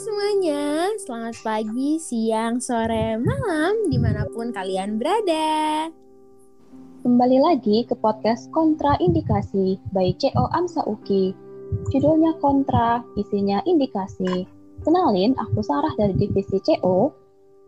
semuanya, 0.00 0.88
selamat 0.96 1.36
pagi, 1.44 2.00
siang, 2.00 2.56
sore, 2.56 3.20
malam, 3.20 3.92
di 3.92 4.00
mana 4.00 4.24
pun 4.32 4.48
kalian 4.48 4.96
berada. 4.96 5.92
Kembali 7.04 7.36
lagi 7.36 7.84
ke 7.84 7.92
podcast 8.00 8.48
Kontra 8.48 8.96
Indikasi 8.96 9.76
by 9.92 10.08
CO 10.16 10.48
Amsa 10.56 10.80
Uki. 10.88 11.36
Judulnya 11.92 12.32
Kontra, 12.40 13.04
isinya 13.20 13.60
indikasi. 13.68 14.48
Kenalin, 14.88 15.36
aku 15.36 15.60
Sarah 15.60 15.92
dari 16.00 16.16
divisi 16.16 16.56
CO. 16.64 17.12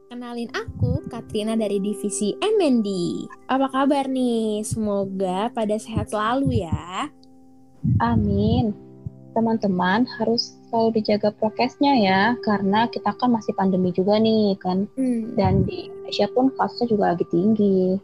Kenalin 0.09 0.49
aku, 0.57 1.05
Katrina 1.13 1.53
dari 1.53 1.85
divisi 1.85 2.33
MND. 2.41 2.89
Apa 3.53 3.69
kabar 3.69 4.09
nih? 4.09 4.65
Semoga 4.65 5.53
pada 5.53 5.77
sehat 5.77 6.09
selalu 6.09 6.65
ya. 6.65 7.13
Amin. 8.01 8.92
Teman-teman 9.33 10.05
harus 10.21 10.57
selalu 10.69 11.01
dijaga 11.01 11.33
prokesnya 11.37 11.93
ya, 11.97 12.21
karena 12.45 12.89
kita 12.89 13.17
kan 13.17 13.33
masih 13.33 13.57
pandemi 13.57 13.93
juga 13.93 14.21
nih 14.21 14.57
kan. 14.61 14.85
Hmm. 14.97 15.33
Dan 15.37 15.65
di 15.65 15.89
Indonesia 15.89 16.29
pun 16.37 16.53
kasusnya 16.57 16.87
juga 16.93 17.05
lagi 17.17 17.25
tinggi. 17.33 17.97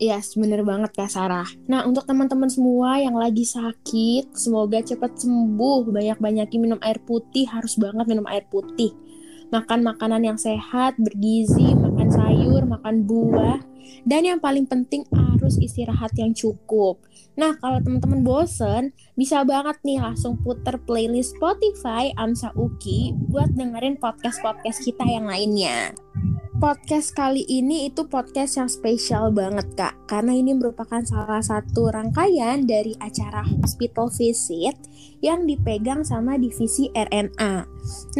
Yes, 0.00 0.32
bener 0.32 0.64
banget 0.64 0.96
Kak 0.96 1.12
Sarah. 1.12 1.44
Nah, 1.68 1.84
untuk 1.84 2.08
teman-teman 2.08 2.48
semua 2.48 2.96
yang 2.96 3.20
lagi 3.20 3.44
sakit, 3.44 4.32
semoga 4.32 4.80
cepat 4.80 5.12
sembuh. 5.20 5.92
Banyak-banyakin 5.92 6.56
minum 6.56 6.80
air 6.80 6.96
putih, 7.04 7.44
harus 7.44 7.76
banget 7.76 8.08
minum 8.08 8.24
air 8.24 8.48
putih. 8.48 8.96
Makan 9.52 9.84
makanan 9.84 10.24
yang 10.24 10.40
sehat, 10.40 10.96
bergizi, 10.96 11.76
makan 11.76 12.08
sayur, 12.08 12.64
makan 12.64 13.04
buah. 13.04 13.60
Dan 14.08 14.24
yang 14.24 14.40
paling 14.40 14.64
penting 14.64 15.04
harus 15.40 15.56
istirahat 15.56 16.12
yang 16.20 16.36
cukup. 16.36 17.00
Nah, 17.40 17.56
kalau 17.56 17.80
teman-teman 17.80 18.20
bosen, 18.20 18.92
bisa 19.16 19.40
banget 19.48 19.80
nih 19.80 19.96
langsung 19.96 20.36
puter 20.36 20.76
playlist 20.84 21.32
Spotify 21.40 22.12
Amsa 22.20 22.52
Uki 22.52 23.16
buat 23.32 23.48
dengerin 23.56 23.96
podcast-podcast 23.96 24.84
kita 24.84 25.08
yang 25.08 25.24
lainnya. 25.24 25.96
Podcast 26.60 27.16
kali 27.16 27.40
ini 27.48 27.88
itu 27.88 28.04
podcast 28.04 28.60
yang 28.60 28.68
spesial 28.68 29.32
banget 29.32 29.64
kak. 29.80 29.96
Karena 30.04 30.36
ini 30.36 30.52
merupakan 30.52 31.00
salah 31.00 31.40
satu 31.40 31.88
rangkaian 31.88 32.68
dari 32.68 32.92
acara 33.00 33.40
hospital 33.64 34.12
visit 34.12 34.76
Yang 35.24 35.56
dipegang 35.56 36.04
sama 36.04 36.36
divisi 36.36 36.92
RNA 36.92 37.64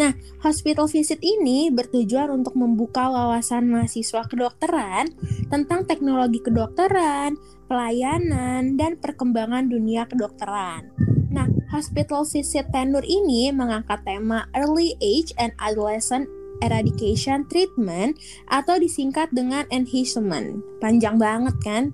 Nah 0.00 0.12
hospital 0.40 0.88
visit 0.88 1.20
ini 1.20 1.68
bertujuan 1.68 2.32
untuk 2.32 2.56
membuka 2.56 3.12
wawasan 3.12 3.68
mahasiswa 3.68 4.24
kedokteran 4.24 5.12
Tentang 5.52 5.84
teknologi 5.84 6.40
kedokteran, 6.40 7.36
pelayanan, 7.68 8.80
dan 8.80 8.96
perkembangan 8.96 9.68
dunia 9.68 10.08
kedokteran. 10.08 10.88
Nah, 11.30 11.46
Hospital 11.70 12.26
Visit 12.26 12.66
Tenure 12.74 13.06
ini 13.06 13.54
mengangkat 13.54 14.02
tema 14.02 14.50
Early 14.50 14.98
Age 14.98 15.30
and 15.38 15.54
Adolescent 15.62 16.26
Eradication 16.60 17.48
Treatment 17.48 18.16
atau 18.48 18.76
disingkat 18.76 19.32
dengan 19.32 19.66
enhancement. 19.68 20.60
Panjang 20.78 21.16
banget 21.16 21.56
kan? 21.64 21.84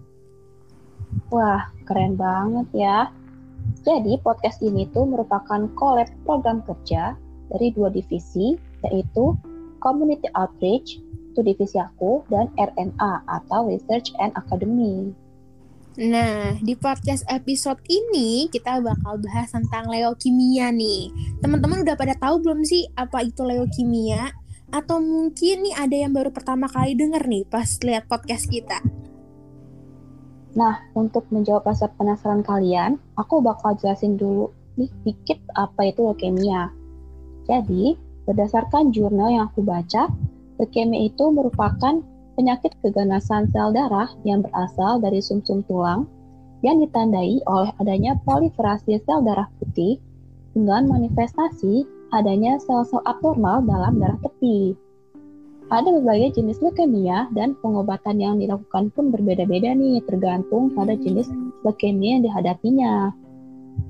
Wah, 1.31 1.71
keren 1.89 2.15
banget 2.15 2.69
ya. 2.75 3.11
Jadi 3.83 4.19
podcast 4.23 4.63
ini 4.63 4.87
tuh 4.95 5.07
merupakan 5.07 5.67
collab 5.75 6.07
program 6.23 6.63
kerja 6.67 7.19
dari 7.51 7.71
dua 7.75 7.91
divisi, 7.91 8.55
yaitu 8.87 9.35
Community 9.83 10.27
Outreach, 10.35 10.99
itu 11.03 11.41
divisi 11.43 11.79
aku, 11.79 12.23
dan 12.31 12.51
RNA 12.59 13.27
atau 13.27 13.71
Research 13.71 14.15
and 14.19 14.35
Academy. 14.35 15.15
Nah, 15.97 16.53
di 16.61 16.77
podcast 16.77 17.25
episode 17.25 17.81
ini 17.89 18.53
kita 18.53 18.85
bakal 18.85 19.17
bahas 19.17 19.49
tentang 19.49 19.89
leukemia 19.89 20.69
nih. 20.69 21.09
Teman-teman 21.41 21.81
udah 21.89 21.97
pada 21.97 22.13
tahu 22.21 22.45
belum 22.45 22.61
sih 22.69 22.85
apa 23.01 23.25
itu 23.25 23.41
leukemia? 23.41 24.29
Atau 24.75 24.99
mungkin 24.99 25.63
nih 25.63 25.75
ada 25.79 25.97
yang 25.97 26.13
baru 26.15 26.35
pertama 26.35 26.67
kali 26.67 26.99
denger 26.99 27.23
nih 27.23 27.47
pas 27.47 27.67
lihat 27.83 28.11
podcast 28.11 28.51
kita. 28.51 28.83
Nah, 30.57 30.81
untuk 30.97 31.29
menjawab 31.29 31.69
rasa 31.69 31.87
penasaran 31.95 32.41
kalian, 32.41 32.97
aku 33.21 33.45
bakal 33.45 33.77
jelasin 33.77 34.17
dulu 34.17 34.51
nih 34.81 34.89
dikit 35.05 35.39
apa 35.53 35.93
itu 35.93 36.01
leukemia. 36.01 36.73
Jadi, 37.45 37.95
berdasarkan 38.25 38.91
jurnal 38.91 39.37
yang 39.37 39.45
aku 39.53 39.61
baca, 39.61 40.09
leukemia 40.57 41.13
itu 41.13 41.29
merupakan 41.29 42.01
penyakit 42.37 42.73
keganasan 42.81 43.49
sel 43.53 43.73
darah 43.73 44.09
yang 44.25 44.45
berasal 44.45 45.01
dari 45.01 45.21
sumsum 45.21 45.61
-sum 45.61 45.69
tulang 45.69 46.01
yang 46.65 46.81
ditandai 46.81 47.41
oleh 47.45 47.71
adanya 47.81 48.17
proliferasi 48.25 48.97
sel 49.05 49.21
darah 49.25 49.49
putih 49.61 50.01
dengan 50.57 50.89
manifestasi 50.89 51.85
adanya 52.21 52.57
sel-sel 52.63 53.05
abnormal 53.05 53.65
dalam 53.65 54.01
darah 54.01 54.19
tepi. 54.25 54.73
Ada 55.67 55.91
berbagai 55.99 56.39
jenis 56.39 56.63
leukemia 56.63 57.27
dan 57.35 57.59
pengobatan 57.59 58.23
yang 58.23 58.39
dilakukan 58.39 58.95
pun 58.95 59.11
berbeda-beda 59.11 59.75
nih 59.75 59.99
tergantung 60.07 60.71
pada 60.79 60.95
jenis 60.95 61.27
leukemia 61.67 62.19
yang 62.19 62.23
dihadapinya. 62.23 63.11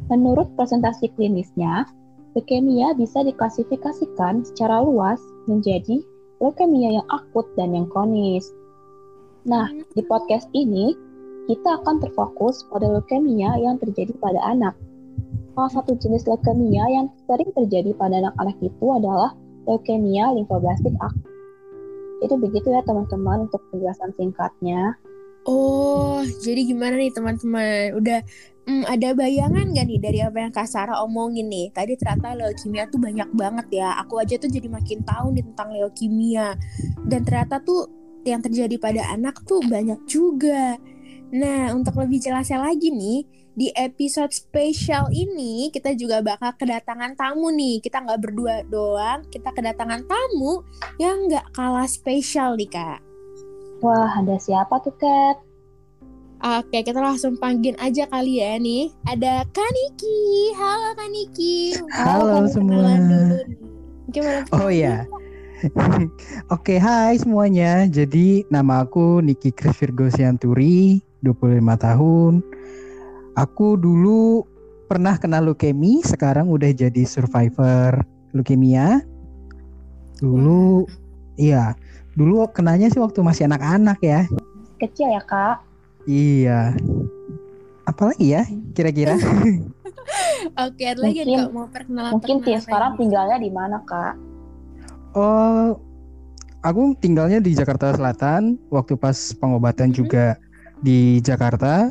Menurut 0.08 0.48
presentasi 0.56 1.12
klinisnya, 1.12 1.84
leukemia 2.32 2.96
bisa 2.96 3.20
diklasifikasikan 3.20 4.40
secara 4.48 4.80
luas 4.80 5.20
menjadi 5.44 6.00
leukemia 6.40 7.00
yang 7.00 7.06
akut 7.12 7.44
dan 7.60 7.76
yang 7.76 7.84
kronis. 7.92 8.48
Nah, 9.44 9.68
di 9.92 10.02
podcast 10.08 10.48
ini 10.56 10.96
kita 11.46 11.78
akan 11.84 12.02
terfokus 12.02 12.66
pada 12.72 12.88
leukemia 12.88 13.52
yang 13.60 13.76
terjadi 13.78 14.16
pada 14.18 14.40
anak. 14.48 14.74
Salah 15.56 15.72
satu 15.72 15.96
jenis 15.96 16.28
leukemia 16.28 16.84
yang 16.92 17.08
sering 17.24 17.48
terjadi 17.56 17.96
pada 17.96 18.20
anak-anak 18.20 18.60
itu 18.60 18.86
adalah 18.92 19.32
leukemia 19.64 20.36
limfoblastik 20.36 20.92
akut. 21.00 21.32
Jadi 22.20 22.34
begitu 22.44 22.68
ya 22.76 22.84
teman-teman 22.84 23.48
untuk 23.48 23.64
penjelasan 23.72 24.12
singkatnya. 24.20 25.00
Oh, 25.48 26.20
jadi 26.44 26.60
gimana 26.68 27.00
nih 27.00 27.08
teman-teman? 27.08 27.96
Udah 27.96 28.20
hmm, 28.68 28.84
ada 28.84 29.16
bayangan 29.16 29.72
gak 29.72 29.86
nih 29.88 30.00
dari 30.02 30.18
apa 30.20 30.36
yang 30.44 30.52
Kak 30.52 30.68
Sarah 30.68 31.00
omongin 31.00 31.48
nih? 31.48 31.72
Tadi 31.72 31.96
ternyata 31.96 32.36
leukemia 32.36 32.92
tuh 32.92 33.00
banyak 33.00 33.28
banget 33.32 33.66
ya. 33.80 33.96
Aku 34.04 34.20
aja 34.20 34.36
tuh 34.36 34.52
jadi 34.52 34.68
makin 34.68 35.08
tahu 35.08 35.32
nih 35.32 35.44
tentang 35.54 35.72
leukemia. 35.72 36.52
Dan 37.00 37.24
ternyata 37.24 37.64
tuh 37.64 37.88
yang 38.28 38.44
terjadi 38.44 38.76
pada 38.76 39.08
anak 39.08 39.40
tuh 39.48 39.64
banyak 39.64 40.04
juga. 40.04 40.76
Nah, 41.34 41.74
untuk 41.74 41.98
lebih 41.98 42.22
jelasnya 42.22 42.62
lagi 42.62 42.94
nih, 42.94 43.26
di 43.56 43.72
episode 43.72 44.30
spesial 44.30 45.08
ini 45.10 45.72
kita 45.72 45.96
juga 45.96 46.20
bakal 46.20 46.54
kedatangan 46.54 47.16
tamu 47.18 47.50
nih. 47.50 47.82
Kita 47.82 48.04
nggak 48.04 48.20
berdua 48.20 48.62
doang, 48.68 49.24
kita 49.32 49.50
kedatangan 49.50 50.06
tamu 50.06 50.62
yang 51.02 51.26
nggak 51.26 51.50
kalah 51.56 51.88
spesial 51.88 52.54
nih 52.54 52.68
kak. 52.70 53.00
Wah, 53.84 54.08
ada 54.22 54.40
siapa 54.40 54.80
tuh 54.80 54.94
Kat? 54.96 55.36
Oke, 56.36 56.84
kita 56.84 57.00
langsung 57.00 57.36
panggil 57.40 57.76
aja 57.80 58.04
kali 58.08 58.44
ya 58.44 58.60
nih. 58.60 58.92
Ada 59.08 59.44
Kaniki. 59.52 60.52
Halo 60.56 60.90
Kaniki. 60.96 61.56
Halo 61.92 62.44
semua. 62.48 62.76
Dulu 62.76 62.92
nih. 63.08 63.56
Gimana? 64.12 64.40
Oh 64.52 64.68
iya. 64.68 65.08
Oke, 66.54 66.76
hai 66.76 67.16
semuanya. 67.16 67.88
Jadi 67.88 68.44
nama 68.52 68.84
aku 68.84 69.24
Niki 69.24 69.52
Chris 69.52 69.76
Virgo 69.80 70.12
Sianturi, 70.12 71.00
25 71.26 71.58
tahun. 71.76 72.34
Aku 73.34 73.76
dulu 73.76 74.46
pernah 74.86 75.18
kena 75.18 75.42
leukemia, 75.42 76.06
sekarang 76.06 76.46
udah 76.46 76.70
jadi 76.70 77.02
survivor 77.02 78.00
leukemia. 78.30 79.02
Dulu 80.16 80.86
iya, 81.36 81.76
dulu 82.14 82.46
kenanya 82.48 82.88
sih 82.88 83.02
waktu 83.02 83.20
masih 83.20 83.50
anak-anak 83.50 83.98
ya. 84.00 84.24
Kecil 84.78 85.12
ya, 85.12 85.20
Kak? 85.20 85.60
Iya. 86.06 86.72
Apalagi 87.84 88.26
ya 88.32 88.42
kira-kira? 88.72 89.18
Oke, 90.64 90.84
ada 90.86 91.02
lagi 91.02 91.26
Mungkin- 91.26 91.38
Kak 91.42 91.50
mau 91.52 91.66
perkenalan 91.68 92.10
Mungkin 92.16 92.36
perkenalan 92.40 92.62
sekarang 92.62 92.92
tinggalnya 92.96 93.36
di 93.36 93.50
mana, 93.50 93.76
Kak? 93.82 94.14
Oh, 95.12 95.80
aku 96.60 96.80
tinggalnya 96.96 97.40
di 97.40 97.52
Jakarta 97.52 97.92
Selatan. 97.92 98.56
Waktu 98.68 98.94
pas 98.96 99.16
pengobatan 99.34 99.90
Mhm. 99.90 99.96
juga 99.96 100.36
di 100.80 101.20
Jakarta. 101.20 101.90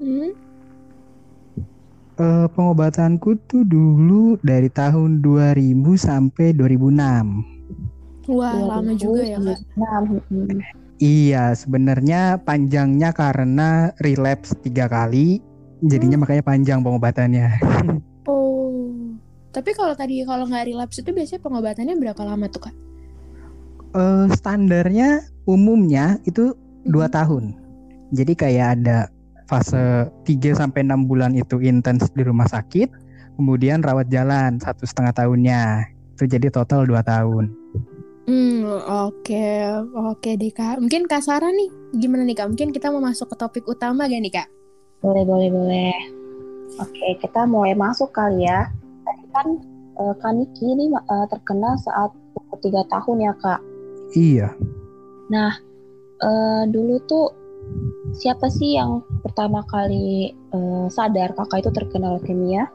Hmm? 0.00 0.30
Eh, 2.14 2.46
pengobatanku 2.54 3.34
tuh 3.50 3.66
dulu 3.66 4.38
dari 4.38 4.70
tahun 4.70 5.18
2000 5.18 5.98
sampai 5.98 6.54
2006. 6.54 7.42
Wah, 8.30 8.54
lama 8.54 8.94
juga 8.94 9.26
ya 9.26 9.36
Kak. 9.42 9.58
Iya, 11.02 11.58
sebenarnya 11.58 12.38
panjangnya 12.38 13.10
karena 13.10 13.90
relapse 13.98 14.54
tiga 14.62 14.86
kali, 14.86 15.42
jadinya 15.82 16.22
makanya 16.22 16.44
panjang 16.46 16.80
pengobatannya. 16.80 17.48
Oh. 18.24 18.80
Tapi 19.52 19.76
kalau 19.76 19.92
tadi 19.92 20.24
kalau 20.24 20.48
nggak 20.48 20.72
relapse 20.72 21.04
itu 21.04 21.12
biasanya 21.12 21.44
pengobatannya 21.44 21.92
berapa 22.00 22.22
lama 22.24 22.48
tuh 22.48 22.70
Kak? 22.70 22.74
Eh, 23.92 24.26
standarnya 24.32 25.28
umumnya 25.44 26.16
itu 26.24 26.56
dua 26.88 27.06
Mhm. 27.06 27.14
tahun. 27.14 27.44
Jadi 28.14 28.32
kayak 28.38 28.80
ada 28.80 29.10
fase 29.50 30.08
3 30.24 30.54
sampai 30.54 30.86
6 30.86 31.10
bulan 31.10 31.34
itu 31.34 31.60
intens 31.60 32.08
di 32.14 32.22
rumah 32.22 32.46
sakit, 32.46 32.88
kemudian 33.36 33.82
rawat 33.82 34.08
jalan 34.08 34.56
satu 34.62 34.86
setengah 34.86 35.12
tahunnya. 35.12 35.90
Itu 36.14 36.30
jadi 36.30 36.48
total 36.48 36.86
2 36.86 37.02
tahun. 37.02 37.44
Hmm, 38.24 38.64
oke, 39.10 39.46
oke 40.14 40.30
deh 40.40 40.52
kak. 40.54 40.80
Mungkin 40.80 41.04
kak 41.04 41.20
Sarah 41.20 41.52
nih, 41.52 41.68
gimana 42.00 42.24
nih 42.24 42.38
kak? 42.38 42.48
Mungkin 42.54 42.72
kita 42.72 42.88
mau 42.88 43.04
masuk 43.04 43.34
ke 43.34 43.36
topik 43.36 43.64
utama 43.68 44.08
gak 44.08 44.22
nih 44.22 44.32
kak? 44.32 44.48
Boleh, 45.04 45.28
boleh, 45.28 45.52
boleh. 45.52 45.92
Oke, 46.80 47.20
kita 47.20 47.44
mulai 47.44 47.76
masuk 47.76 48.08
kali 48.16 48.48
ya. 48.48 48.72
Tadi 49.04 49.24
kan 49.36 49.46
uh, 50.00 50.14
Kak 50.16 50.32
Niki 50.32 50.64
ini 50.64 50.88
uh, 50.90 51.26
terkenal 51.28 51.76
saat 51.84 52.10
umur 52.34 52.58
3 52.58 52.88
tahun 52.88 53.16
ya 53.20 53.32
kak. 53.38 53.60
Iya. 54.16 54.48
Nah, 55.28 55.52
uh, 56.24 56.62
dulu 56.66 56.96
tuh 57.04 57.28
siapa 58.14 58.46
sih 58.48 58.78
yang 58.78 59.02
pertama 59.20 59.66
kali 59.66 60.32
uh, 60.54 60.86
sadar 60.86 61.34
kakak 61.34 61.66
itu 61.66 61.70
terkena 61.74 62.14
leukemia? 62.14 62.70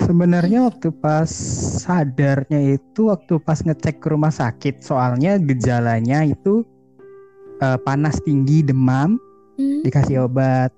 Sebenarnya 0.00 0.66
waktu 0.66 0.88
pas 0.90 1.28
sadarnya 1.84 2.80
itu 2.80 3.12
waktu 3.12 3.36
pas 3.44 3.60
ngecek 3.60 4.00
ke 4.00 4.08
rumah 4.08 4.32
sakit, 4.32 4.80
soalnya 4.80 5.36
gejalanya 5.36 6.24
itu 6.24 6.64
uh, 7.60 7.78
panas 7.84 8.16
tinggi, 8.24 8.64
demam, 8.64 9.20
hmm. 9.60 9.84
dikasih 9.84 10.26
obat 10.26 10.72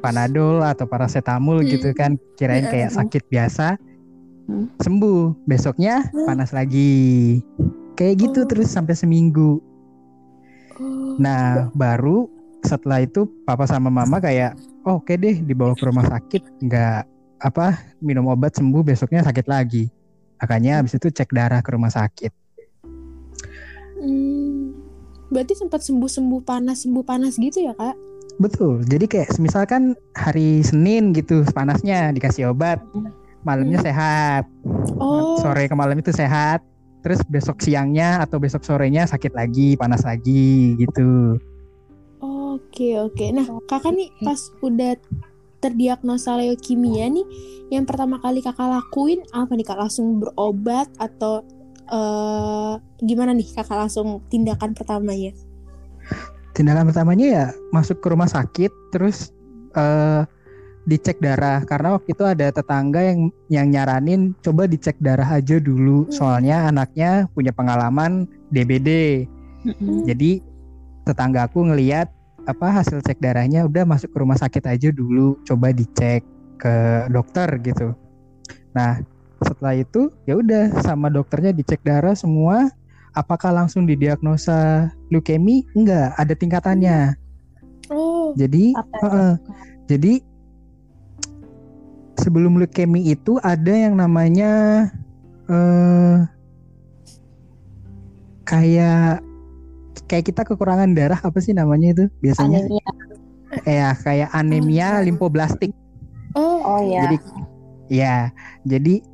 panadol 0.00 0.64
atau 0.64 0.88
paracetamol 0.88 1.60
hmm. 1.60 1.68
gitu 1.76 1.88
kan, 1.92 2.16
kirain 2.40 2.66
kayak 2.66 2.90
sakit 2.90 3.22
biasa, 3.28 3.76
hmm. 4.48 4.80
sembuh, 4.80 5.44
besoknya 5.44 6.08
hmm. 6.08 6.26
panas 6.26 6.50
lagi, 6.56 7.44
kayak 8.00 8.26
gitu 8.26 8.42
oh. 8.42 8.48
terus 8.48 8.72
sampai 8.72 8.96
seminggu. 8.96 9.60
Nah 11.20 11.70
baru 11.72 12.28
setelah 12.64 13.04
itu 13.04 13.28
papa 13.44 13.68
sama 13.68 13.92
mama 13.92 14.18
kayak, 14.18 14.56
oh, 14.88 14.98
oke 14.98 15.12
okay 15.12 15.16
deh 15.20 15.36
dibawa 15.44 15.76
ke 15.76 15.84
rumah 15.84 16.08
sakit, 16.08 16.42
nggak 16.64 17.02
apa 17.44 17.76
minum 18.00 18.24
obat 18.32 18.56
sembuh 18.56 18.80
besoknya 18.80 19.20
sakit 19.20 19.46
lagi. 19.46 19.92
Makanya 20.40 20.80
habis 20.80 20.96
itu 20.96 21.12
cek 21.12 21.30
darah 21.32 21.60
ke 21.60 21.70
rumah 21.72 21.92
sakit. 21.92 22.32
Hmm, 24.00 24.76
berarti 25.28 25.56
sempat 25.56 25.80
sembuh 25.84 26.10
sembuh 26.10 26.40
panas 26.44 26.84
sembuh 26.84 27.04
panas 27.04 27.36
gitu 27.36 27.64
ya 27.64 27.72
kak? 27.76 27.96
Betul 28.40 28.82
jadi 28.88 29.06
kayak 29.06 29.38
misalkan 29.38 29.94
hari 30.16 30.64
Senin 30.64 31.14
gitu 31.14 31.46
panasnya 31.54 32.10
dikasih 32.10 32.50
obat 32.50 32.82
malamnya 33.44 33.78
hmm. 33.78 33.86
sehat. 33.86 34.44
Oh. 34.98 35.36
sore 35.38 35.68
ke 35.68 35.76
malam 35.76 36.00
itu 36.00 36.10
sehat 36.10 36.64
terus 37.04 37.20
besok 37.28 37.60
siangnya 37.60 38.24
atau 38.24 38.40
besok 38.40 38.64
sorenya 38.64 39.04
sakit 39.04 39.36
lagi 39.36 39.76
panas 39.76 40.08
lagi 40.08 40.72
gitu. 40.80 41.36
Oke 42.24 42.96
oke. 42.96 43.28
Nah 43.28 43.44
kakak 43.68 43.92
nih 43.92 44.08
pas 44.24 44.40
udah 44.64 44.96
terdiagnosa 45.60 46.40
leukemia 46.40 47.12
nih 47.12 47.26
yang 47.68 47.84
pertama 47.84 48.16
kali 48.24 48.40
kakak 48.40 48.72
lakuin 48.72 49.20
apa 49.36 49.52
nih 49.52 49.68
kak? 49.68 49.76
Langsung 49.76 50.24
berobat 50.24 50.88
atau 50.96 51.44
uh, 51.92 52.80
gimana 53.04 53.36
nih 53.36 53.52
kakak 53.52 53.84
langsung 53.84 54.24
tindakan 54.32 54.72
pertamanya? 54.72 55.36
Tindakan 56.56 56.88
pertamanya 56.88 57.26
ya 57.28 57.46
masuk 57.68 58.00
ke 58.00 58.08
rumah 58.08 58.32
sakit 58.32 58.72
terus 58.96 59.28
uh, 59.76 60.24
dicek 60.84 61.20
darah. 61.20 61.64
Karena 61.64 61.96
waktu 61.96 62.12
itu 62.12 62.24
ada 62.24 62.52
tetangga 62.52 63.00
yang 63.00 63.32
yang 63.48 63.66
nyaranin 63.72 64.36
coba 64.44 64.68
dicek 64.68 64.96
darah 65.00 65.26
aja 65.26 65.56
dulu. 65.60 66.08
Soalnya 66.12 66.68
anaknya 66.68 67.28
punya 67.32 67.52
pengalaman 67.52 68.28
DBD 68.52 69.24
jadi 70.04 70.44
tetanggaku 71.08 71.64
ngeliat 71.72 72.12
apa 72.44 72.68
hasil 72.68 73.00
cek 73.00 73.24
darahnya 73.24 73.64
udah 73.64 73.88
masuk 73.88 74.12
ke 74.12 74.18
rumah 74.20 74.36
sakit 74.36 74.64
aja 74.68 74.88
dulu 74.92 75.40
coba 75.48 75.72
dicek 75.72 76.20
ke 76.60 76.74
dokter 77.08 77.48
gitu. 77.64 77.96
Nah 78.76 79.00
setelah 79.40 79.76
itu 79.76 80.12
ya 80.28 80.36
udah 80.36 80.84
sama 80.84 81.08
dokternya 81.08 81.56
dicek 81.56 81.80
darah 81.80 82.12
semua. 82.12 82.68
Apakah 83.14 83.54
langsung 83.54 83.86
didiagnosa 83.86 84.90
leukemia? 85.08 85.64
Enggak 85.72 86.08
ada 86.18 86.34
tingkatannya. 86.36 86.98
Oh 87.88 88.36
jadi 88.36 88.76
uh, 89.00 89.40
jadi 89.88 90.20
sebelum 92.24 92.56
leukemia 92.56 93.12
itu 93.12 93.36
ada 93.44 93.68
yang 93.68 94.00
namanya 94.00 94.88
uh, 95.52 96.24
kayak 98.48 99.20
kayak 100.08 100.24
kita 100.32 100.40
kekurangan 100.48 100.96
darah 100.96 101.20
apa 101.20 101.36
sih 101.44 101.52
namanya 101.52 101.92
itu 101.92 102.04
biasanya? 102.24 102.64
Anemia. 102.64 102.88
Ya, 103.68 103.88
kayak 104.00 104.30
anemia 104.32 104.88
oh, 104.98 105.04
limfoblastik. 105.04 105.70
Oh, 106.34 106.58
oh 106.64 106.80
ya. 106.88 107.06
Jadi 107.06 107.16
ya, 107.92 108.16
jadi 108.64 109.04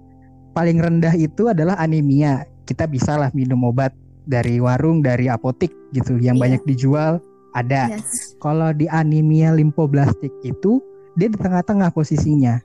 paling 0.54 0.78
rendah 0.78 1.12
itu 1.18 1.50
adalah 1.50 1.74
anemia. 1.82 2.46
Kita 2.64 2.86
bisa 2.86 3.18
lah 3.18 3.34
minum 3.34 3.66
obat 3.66 3.90
dari 4.30 4.62
warung, 4.62 5.02
dari 5.02 5.26
apotik 5.26 5.74
gitu 5.90 6.14
yang 6.22 6.38
yeah. 6.38 6.42
banyak 6.46 6.62
dijual 6.64 7.18
ada. 7.58 7.90
Yes. 7.90 8.38
Kalau 8.38 8.70
di 8.70 8.86
anemia 8.86 9.50
limfoblastik 9.50 10.30
itu 10.46 10.78
dia 11.18 11.28
di 11.28 11.36
tengah-tengah 11.36 11.90
posisinya. 11.90 12.62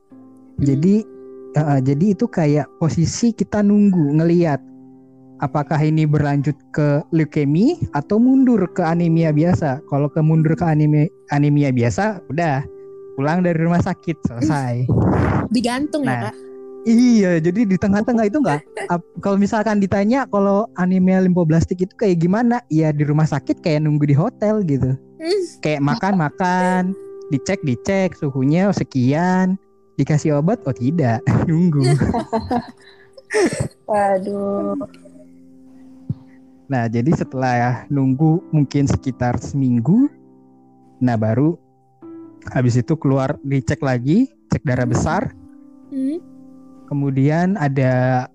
Hmm. 0.56 0.66
Jadi 0.66 0.96
uh, 1.60 1.80
jadi 1.80 2.06
itu 2.16 2.26
kayak 2.28 2.68
posisi 2.80 3.32
kita 3.32 3.64
nunggu 3.64 4.20
ngeliat 4.22 4.60
apakah 5.44 5.80
ini 5.84 6.08
berlanjut 6.08 6.56
ke 6.72 7.04
leukemia 7.12 7.76
atau 7.92 8.20
mundur 8.22 8.64
ke 8.72 8.84
anemia 8.84 9.36
biasa. 9.36 9.84
Kalau 9.92 10.08
ke 10.08 10.24
mundur 10.24 10.56
ke 10.56 10.64
anemia 10.64 11.12
anemia 11.32 11.72
biasa, 11.76 12.24
udah 12.32 12.64
pulang 13.20 13.44
dari 13.44 13.60
rumah 13.60 13.84
sakit 13.84 14.16
selesai. 14.28 14.88
Digantung 15.52 16.04
ya, 16.04 16.08
nah, 16.08 16.16
ya 16.16 16.26
kak? 16.30 16.36
Iya, 16.86 17.32
jadi 17.42 17.66
di 17.66 17.78
tengah-tengah 17.82 18.30
itu 18.30 18.38
enggak. 18.46 18.62
kalau 19.18 19.42
misalkan 19.42 19.82
ditanya 19.82 20.30
kalau 20.30 20.70
anemia 20.78 21.18
limfoblastik 21.26 21.82
itu 21.82 21.94
kayak 21.98 22.22
gimana? 22.22 22.62
Ya 22.70 22.94
di 22.94 23.02
rumah 23.02 23.26
sakit 23.26 23.66
kayak 23.66 23.90
nunggu 23.90 24.06
di 24.06 24.14
hotel 24.14 24.62
gitu. 24.70 24.94
Hmm. 25.18 25.44
Kayak 25.66 25.82
makan-makan, 25.82 26.94
dicek 27.34 27.58
dicek 27.66 28.14
suhunya 28.14 28.70
sekian, 28.70 29.58
dikasih 29.96 30.40
obat 30.40 30.60
oh 30.68 30.76
tidak, 30.76 31.24
nunggu. 31.50 31.84
Waduh. 33.90 34.76
Nah, 36.66 36.90
jadi 36.90 37.14
setelah 37.14 37.54
ya, 37.54 37.72
nunggu 37.94 38.42
mungkin 38.50 38.90
sekitar 38.90 39.38
seminggu, 39.38 40.10
nah 40.98 41.14
baru 41.14 41.54
habis 42.54 42.78
itu 42.78 42.98
keluar 42.98 43.38
dicek 43.46 43.82
lagi, 43.86 44.34
cek 44.50 44.66
darah 44.66 44.90
besar. 44.90 45.30
Hmm. 45.94 46.18
Kemudian 46.90 47.58
ada 47.58 48.26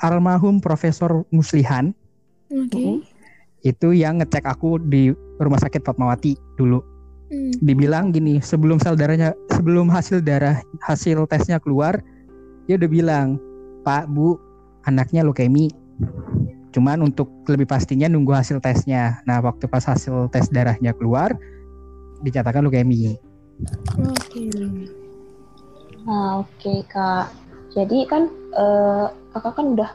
almarhum 0.00 0.60
Profesor 0.60 1.24
Muslihan. 1.32 1.92
Okay. 2.48 3.04
Itu 3.60 3.92
yang 3.92 4.20
ngecek 4.20 4.48
aku 4.48 4.80
di 4.80 5.12
Rumah 5.40 5.60
Sakit 5.60 5.84
Fatmawati 5.84 6.36
dulu. 6.56 6.80
Hmm. 7.30 7.54
Dibilang 7.62 8.10
gini, 8.10 8.42
sebelum 8.42 8.82
sel 8.82 8.98
darahnya, 8.98 9.38
sebelum 9.54 9.86
hasil 9.86 10.18
darah 10.18 10.58
hasil 10.82 11.30
tesnya 11.30 11.62
keluar, 11.62 12.02
dia 12.66 12.74
udah 12.74 12.90
bilang, 12.90 13.38
Pak, 13.86 14.10
Bu, 14.10 14.34
anaknya 14.84 15.22
leukemia 15.22 15.70
Cuman 16.70 17.02
untuk 17.02 17.26
lebih 17.50 17.66
pastinya 17.66 18.06
nunggu 18.06 18.30
hasil 18.30 18.62
tesnya. 18.62 19.18
Nah, 19.26 19.42
waktu 19.42 19.66
pas 19.66 19.82
hasil 19.82 20.30
tes 20.30 20.46
darahnya 20.54 20.94
keluar, 20.94 21.34
dicatatkan 22.22 22.62
leukemia. 22.66 23.18
Oke. 23.98 24.46
Nah, 26.06 26.46
oke 26.46 26.48
okay, 26.56 26.78
kak. 26.86 27.34
Jadi 27.74 28.06
kan 28.06 28.30
uh, 28.54 29.10
kakak 29.34 29.54
kan 29.58 29.66
udah 29.78 29.90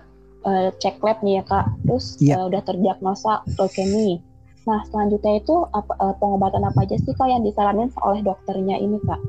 uh, 0.47 0.69
cek 0.79 0.99
lab 1.03 1.19
nih 1.23 1.39
ya 1.39 1.43
kak, 1.47 1.65
terus 1.87 2.05
yeah. 2.19 2.35
Iya. 2.35 2.43
uh, 2.43 2.45
udah 2.51 2.61
terdiagnosa 2.67 3.33
leukemia. 3.55 4.19
Nah, 4.65 4.81
selanjutnya 4.89 5.41
itu 5.41 5.55
apa, 5.77 5.93
uh, 6.01 6.15
pengobatan 6.17 6.65
apa 6.65 6.85
aja 6.85 6.97
sih 6.97 7.13
kak 7.13 7.29
yang 7.29 7.45
disaranin 7.45 7.93
oleh 8.01 8.25
dokternya 8.25 8.81
ini 8.81 8.97
kak? 9.05 9.21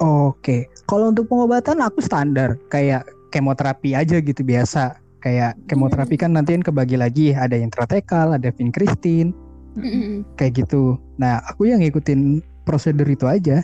Oke, 0.00 0.68
kalau 0.88 1.12
untuk 1.12 1.28
pengobatan 1.28 1.80
aku 1.80 2.00
standar 2.04 2.56
kayak 2.72 3.08
kemoterapi 3.30 3.94
aja 3.94 4.18
gitu 4.20 4.42
biasa 4.42 4.98
kayak 5.20 5.54
kemoterapi 5.68 6.16
kan 6.16 6.34
nanti 6.34 6.56
kebagi 6.58 6.96
lagi 6.96 7.36
ada 7.36 7.54
yang 7.54 7.70
intratekal 7.70 8.34
ada 8.34 8.50
vinkristin 8.50 9.36
kayak 10.34 10.66
gitu 10.66 10.98
nah 11.20 11.38
aku 11.46 11.70
yang 11.70 11.84
ngikutin 11.84 12.42
prosedur 12.66 13.06
itu 13.06 13.28
aja 13.28 13.62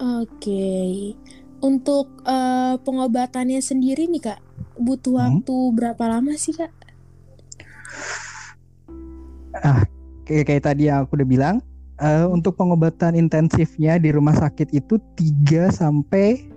oke 0.00 0.30
okay. 0.40 1.18
untuk 1.60 2.08
uh, 2.24 2.78
pengobatannya 2.80 3.60
sendiri 3.60 4.08
nih 4.08 4.32
kak 4.32 4.40
butuh 4.78 5.18
hmm? 5.18 5.20
waktu 5.20 5.56
berapa 5.74 6.04
lama 6.08 6.32
sih 6.38 6.54
kak 6.56 6.72
kayak 10.24 10.44
kayak 10.48 10.62
tadi 10.64 10.88
yang 10.90 11.04
aku 11.04 11.20
udah 11.20 11.28
bilang 11.28 11.56
uh, 12.00 12.26
untuk 12.28 12.56
pengobatan 12.58 13.14
intensifnya 13.14 14.00
di 14.00 14.10
rumah 14.10 14.34
sakit 14.34 14.72
itu 14.74 14.98
3 15.16 15.70
sampai 15.70 16.48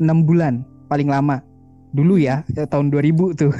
6 0.00 0.28
bulan 0.28 0.64
paling 0.88 1.06
lama 1.06 1.44
dulu 1.92 2.18
ya 2.18 2.42
tahun 2.70 2.90
2000 2.90 3.40
tuh 3.40 3.52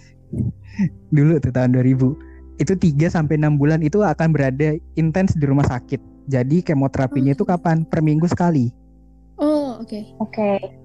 dulu 1.16 1.38
tuh 1.38 1.52
tahun 1.54 1.74
2000 1.78 2.60
itu 2.62 2.72
3 2.78 3.10
sampai 3.10 3.34
6 3.38 3.58
bulan 3.58 3.80
itu 3.82 4.02
akan 4.02 4.30
berada 4.30 4.78
intens 4.94 5.34
di 5.34 5.44
rumah 5.46 5.66
sakit 5.66 5.98
jadi 6.30 6.62
kemoterapinya 6.62 7.34
itu 7.34 7.42
kapan 7.42 7.82
per 7.86 8.02
minggu 8.02 8.26
sekali 8.30 8.70
oh 9.38 9.82
oke 9.82 9.90
okay. 9.90 10.02
oke 10.22 10.30
okay. 10.30 10.84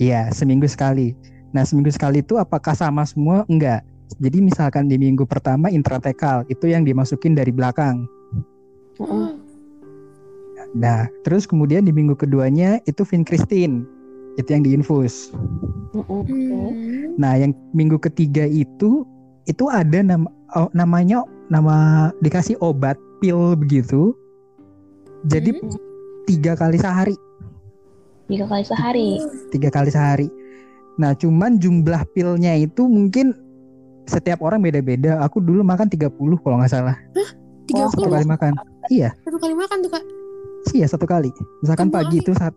Iya, 0.00 0.32
seminggu 0.32 0.66
sekali. 0.66 1.14
Nah, 1.52 1.62
seminggu 1.68 1.92
sekali 1.92 2.24
itu 2.24 2.40
apakah 2.40 2.72
sama 2.72 3.04
semua? 3.04 3.44
Enggak. 3.46 3.84
Jadi 4.18 4.42
misalkan 4.42 4.90
di 4.90 4.98
minggu 5.00 5.24
pertama 5.24 5.70
intratekal, 5.70 6.44
itu 6.50 6.68
yang 6.68 6.84
dimasukin 6.84 7.32
dari 7.32 7.54
belakang. 7.54 8.04
Mm-mm. 9.00 9.40
Nah, 10.72 11.04
terus 11.24 11.44
kemudian 11.44 11.84
di 11.84 11.92
minggu 11.92 12.16
keduanya 12.16 12.80
itu 12.88 13.04
vincristin. 13.04 13.84
Itu 14.40 14.48
yang 14.56 14.64
diinfus. 14.64 15.32
Mm-mm. 15.92 16.24
Oke. 16.24 16.32
Hmm. 16.32 17.20
Nah, 17.20 17.36
yang 17.36 17.52
minggu 17.76 18.00
ketiga 18.00 18.48
itu 18.48 19.04
itu 19.44 19.64
ada 19.68 20.00
nama 20.00 20.28
oh, 20.56 20.72
namanya 20.72 21.20
nama 21.52 22.08
dikasih 22.24 22.56
obat 22.64 22.96
pil 23.20 23.52
begitu. 23.56 24.16
Jadi 25.28 25.52
Hmm. 25.54 25.70
tiga 26.24 26.56
kali 26.56 26.80
sehari, 26.80 27.14
Tiga 28.26 28.48
kali 28.48 28.64
sehari. 28.64 29.10
tiga 29.52 29.68
kali 29.68 29.90
sehari. 29.92 30.28
Nah, 30.96 31.12
cuman 31.12 31.60
jumlah 31.60 32.00
pilnya 32.16 32.56
itu 32.56 32.88
mungkin 32.88 33.36
setiap 34.04 34.42
orang 34.42 34.60
beda-beda. 34.60 35.22
Aku 35.22 35.38
dulu 35.38 35.62
makan 35.62 35.86
30 35.86 36.10
kalau 36.40 36.56
nggak 36.58 36.72
salah. 36.72 36.96
Tiga 37.64 37.86
Satu 37.86 38.04
puluh 38.04 38.18
kali 38.18 38.26
makan. 38.26 38.52
Iya, 38.90 39.14
satu 39.22 39.38
kali 39.38 39.54
makan 39.54 39.76
tuh 39.80 39.90
kak. 39.94 40.04
iya 40.74 40.86
satu 40.86 41.06
kali. 41.06 41.30
Misalkan 41.62 41.88
Kamu 41.88 41.96
pagi 41.96 42.16
itu 42.18 42.34
saat 42.34 42.54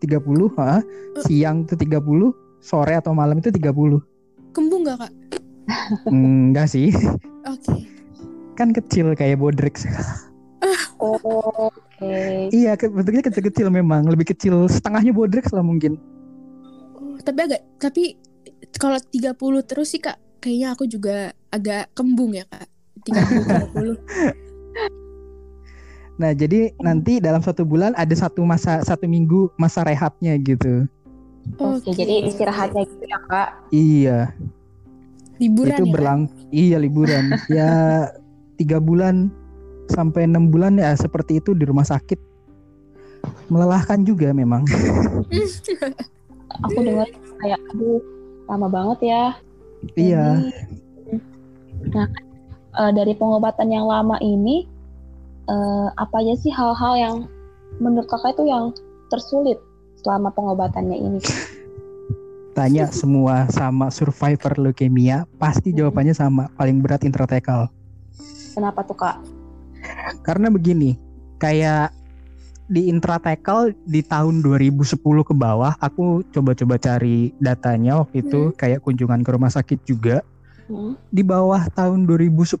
30, 0.00 0.52
ha, 0.56 0.80
siang 1.24 1.64
itu 1.64 1.76
30, 1.76 2.32
sore 2.60 2.96
atau 2.96 3.12
malam 3.12 3.36
itu 3.36 3.48
30. 3.48 4.00
Kembung 4.52 4.84
gak 4.84 5.04
kak? 5.04 5.12
Enggak 6.12 6.68
sih, 6.68 6.92
Oke. 7.44 7.84
kan 8.54 8.72
kecil 8.72 9.12
kayak 9.12 9.36
bodrex. 9.36 9.84
Oh, 10.96 11.20
Oke. 11.68 12.48
Iya, 12.48 12.72
ke- 12.74 12.88
bentuknya 12.88 13.20
kecil-kecil 13.20 13.68
memang, 13.68 14.08
lebih 14.08 14.32
kecil 14.32 14.64
setengahnya 14.66 15.12
bodrex 15.12 15.52
lah 15.52 15.60
mungkin. 15.60 16.00
Oh, 16.96 17.16
tapi 17.20 17.44
agak 17.44 17.60
tapi 17.76 18.16
kalau 18.76 18.96
30 18.96 19.36
terus 19.62 19.92
sih 19.92 20.00
kak, 20.00 20.16
kayaknya 20.46 20.68
aku 20.78 20.86
juga 20.86 21.34
agak 21.50 21.90
kembung 21.98 22.30
ya 22.30 22.46
kak. 22.46 22.70
30 23.02 23.42
30. 23.74 23.98
Nah, 26.16 26.32
jadi 26.32 26.72
nanti 26.80 27.20
dalam 27.20 27.44
satu 27.44 27.60
bulan 27.68 27.92
ada 27.92 28.16
satu 28.16 28.40
masa 28.40 28.80
satu 28.80 29.04
minggu 29.04 29.52
masa 29.60 29.84
rehabnya 29.84 30.32
gitu. 30.40 30.88
Oke, 31.60 31.92
jadi 31.92 32.24
istirahatnya 32.24 32.88
gitu 32.88 33.04
ya 33.04 33.20
kak. 33.28 33.48
Iya, 33.68 34.32
liburan 35.36 35.76
itu 35.76 35.76
ya. 35.76 35.84
Kak? 35.84 35.92
berlang, 35.92 36.20
iya 36.56 36.76
liburan. 36.80 37.24
ya 37.52 37.70
tiga 38.56 38.80
bulan 38.80 39.28
sampai 39.92 40.24
enam 40.24 40.48
bulan 40.48 40.80
ya 40.80 40.96
seperti 40.96 41.36
itu 41.44 41.52
di 41.52 41.68
rumah 41.68 41.84
sakit. 41.84 42.16
Melelahkan 43.52 44.00
juga 44.00 44.32
memang. 44.32 44.64
Aku 46.64 46.80
dengar 46.80 47.12
kayak 47.44 47.60
aduh 47.76 48.00
lama 48.48 48.68
banget 48.72 48.98
ya. 49.12 49.36
Iya. 49.96 50.40
Jadi, 50.42 50.66
Nah, 51.92 52.08
eh, 52.76 52.92
dari 52.96 53.14
pengobatan 53.14 53.70
yang 53.70 53.86
lama 53.86 54.18
ini, 54.18 54.66
eh, 55.46 55.88
apa 55.94 56.16
aja 56.24 56.34
sih 56.40 56.50
hal-hal 56.50 56.94
yang 56.98 57.16
menurut 57.78 58.08
kakak 58.10 58.34
itu 58.34 58.48
yang 58.48 58.72
tersulit 59.12 59.60
selama 60.02 60.32
pengobatannya 60.34 60.96
ini? 60.98 61.20
Tanya 62.56 62.88
semua 62.88 63.44
sama 63.52 63.92
survivor 63.92 64.56
leukemia, 64.56 65.28
pasti 65.36 65.76
jawabannya 65.76 66.16
sama. 66.16 66.48
Paling 66.56 66.80
berat 66.80 67.04
intratekal. 67.04 67.68
Kenapa 68.56 68.80
tuh 68.88 68.96
kak? 68.96 69.20
Karena 70.24 70.48
begini, 70.48 70.96
kayak 71.36 71.92
di 72.66 72.90
intratekal 72.90 73.70
di 73.86 74.02
tahun 74.02 74.42
2010 74.42 74.98
ke 74.98 75.34
bawah, 75.34 75.74
aku 75.78 76.26
coba-coba 76.34 76.78
cari 76.78 77.30
datanya 77.38 78.02
waktu 78.02 78.26
itu 78.26 78.50
kayak 78.58 78.82
kunjungan 78.82 79.22
ke 79.22 79.30
rumah 79.30 79.50
sakit 79.50 79.82
juga. 79.86 80.22
Hmm? 80.66 80.98
Di 81.14 81.22
bawah 81.22 81.70
tahun 81.78 82.10
2010, 82.10 82.58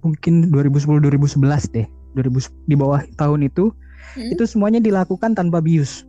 mungkin 0.00 0.34
2010-2011 0.48 1.76
deh. 1.76 1.86
2000, 2.16 2.48
di 2.64 2.74
bawah 2.74 3.04
tahun 3.20 3.46
itu, 3.46 3.68
Hmm? 4.16 4.32
itu 4.32 4.44
semuanya 4.48 4.80
dilakukan 4.80 5.36
tanpa 5.36 5.60
bius. 5.60 6.06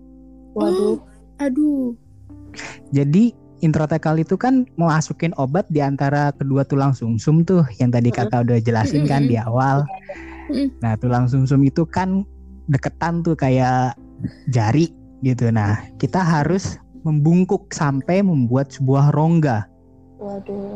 Waduh, 0.56 1.04
Aduh. 1.40 1.96
Jadi 2.92 3.32
intratekal 3.64 4.20
itu 4.20 4.36
kan 4.36 4.68
mau 4.76 4.92
masukin 4.92 5.32
obat 5.40 5.68
di 5.72 5.80
antara 5.80 6.36
kedua 6.36 6.68
tulang 6.68 6.92
sumsum 6.92 7.44
tuh 7.48 7.64
yang 7.80 7.92
tadi 7.92 8.12
kakak 8.12 8.44
udah 8.48 8.60
jelasin 8.60 9.08
kan 9.08 9.28
di 9.28 9.40
awal. 9.40 9.88
Nah 10.84 11.00
tulang 11.00 11.30
sumsum 11.32 11.64
itu 11.64 11.88
kan 11.88 12.28
deketan 12.70 13.26
tuh 13.26 13.36
kayak 13.36 13.98
jari 14.54 14.94
gitu. 15.26 15.50
Nah 15.50 15.82
kita 15.98 16.22
harus 16.22 16.78
membungkuk 17.04 17.72
sampai 17.74 18.22
membuat 18.22 18.72
sebuah 18.72 19.12
rongga. 19.16 19.68
waduh. 20.20 20.76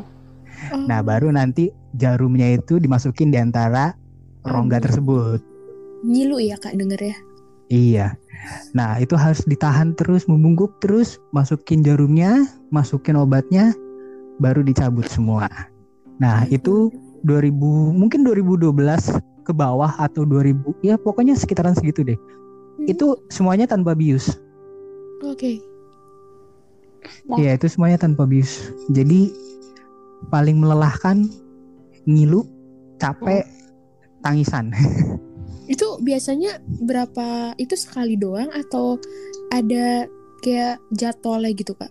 Nah 0.88 1.04
baru 1.04 1.32
nanti 1.36 1.68
jarumnya 2.00 2.56
itu 2.56 2.80
dimasukin 2.80 3.30
di 3.30 3.38
antara 3.38 3.94
rongga 4.48 4.80
Aduh. 4.80 4.86
tersebut. 4.90 5.40
ngilu 6.04 6.36
ya 6.36 6.60
kak 6.60 6.76
denger 6.76 7.00
ya. 7.00 7.18
Iya. 7.72 8.08
Nah, 8.76 9.00
itu 9.00 9.16
harus 9.16 9.40
ditahan 9.48 9.96
terus, 9.96 10.28
membungkuk 10.28 10.84
terus, 10.84 11.16
masukin 11.32 11.80
jarumnya, 11.80 12.44
masukin 12.76 13.16
obatnya, 13.16 13.72
baru 14.44 14.62
dicabut 14.68 15.08
semua. 15.08 15.48
Nah, 16.20 16.44
itu 16.52 16.92
2000 17.24 17.96
mungkin 17.96 18.28
2012 18.28 19.16
ke 19.44 19.52
bawah 19.52 19.92
atau 20.00 20.24
2000 20.24 20.64
ya 20.82 20.96
pokoknya 20.96 21.36
sekitaran 21.36 21.76
segitu 21.76 22.02
deh. 22.04 22.20
Hmm. 22.20 22.88
Itu 22.90 23.20
semuanya 23.30 23.70
tanpa 23.70 23.94
bius. 23.94 24.40
Oke. 25.24 25.60
Nah. 27.28 27.36
Iya, 27.40 27.60
itu 27.60 27.68
semuanya 27.68 28.00
tanpa 28.00 28.24
bius. 28.24 28.72
Jadi 28.92 29.32
paling 30.32 30.60
melelahkan 30.60 31.28
ngilu, 32.08 32.48
capek, 33.00 33.44
tangisan. 34.24 34.72
Itu 35.64 35.96
biasanya 36.04 36.60
berapa? 36.84 37.56
Itu 37.56 37.80
sekali 37.80 38.20
doang 38.20 38.52
atau 38.52 39.00
ada 39.48 40.12
kayak 40.44 40.84
jadwalnya 40.92 41.56
gitu 41.56 41.72
kak? 41.72 41.88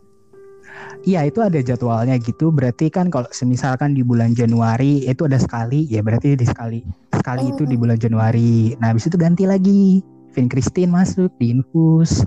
Iya 1.09 1.25
itu 1.25 1.41
ada 1.41 1.57
jadwalnya 1.57 2.21
gitu. 2.21 2.53
Berarti 2.53 2.93
kan 2.93 3.09
kalau 3.09 3.33
semisalkan 3.33 3.97
di 3.97 4.05
bulan 4.05 4.37
Januari 4.37 5.09
itu 5.09 5.25
ada 5.25 5.41
sekali, 5.41 5.89
ya 5.89 6.05
berarti 6.05 6.37
di 6.37 6.45
sekali 6.45 6.85
sekali 7.23 7.55
itu 7.55 7.63
di 7.63 7.79
bulan 7.79 7.95
Januari. 7.97 8.75
Nah 8.83 8.91
habis 8.91 9.07
itu 9.07 9.15
ganti 9.15 9.47
lagi. 9.47 10.03
Vin 10.35 10.51
Christine 10.51 10.91
masuk 10.91 11.31
di 11.39 11.55
infus. 11.55 12.27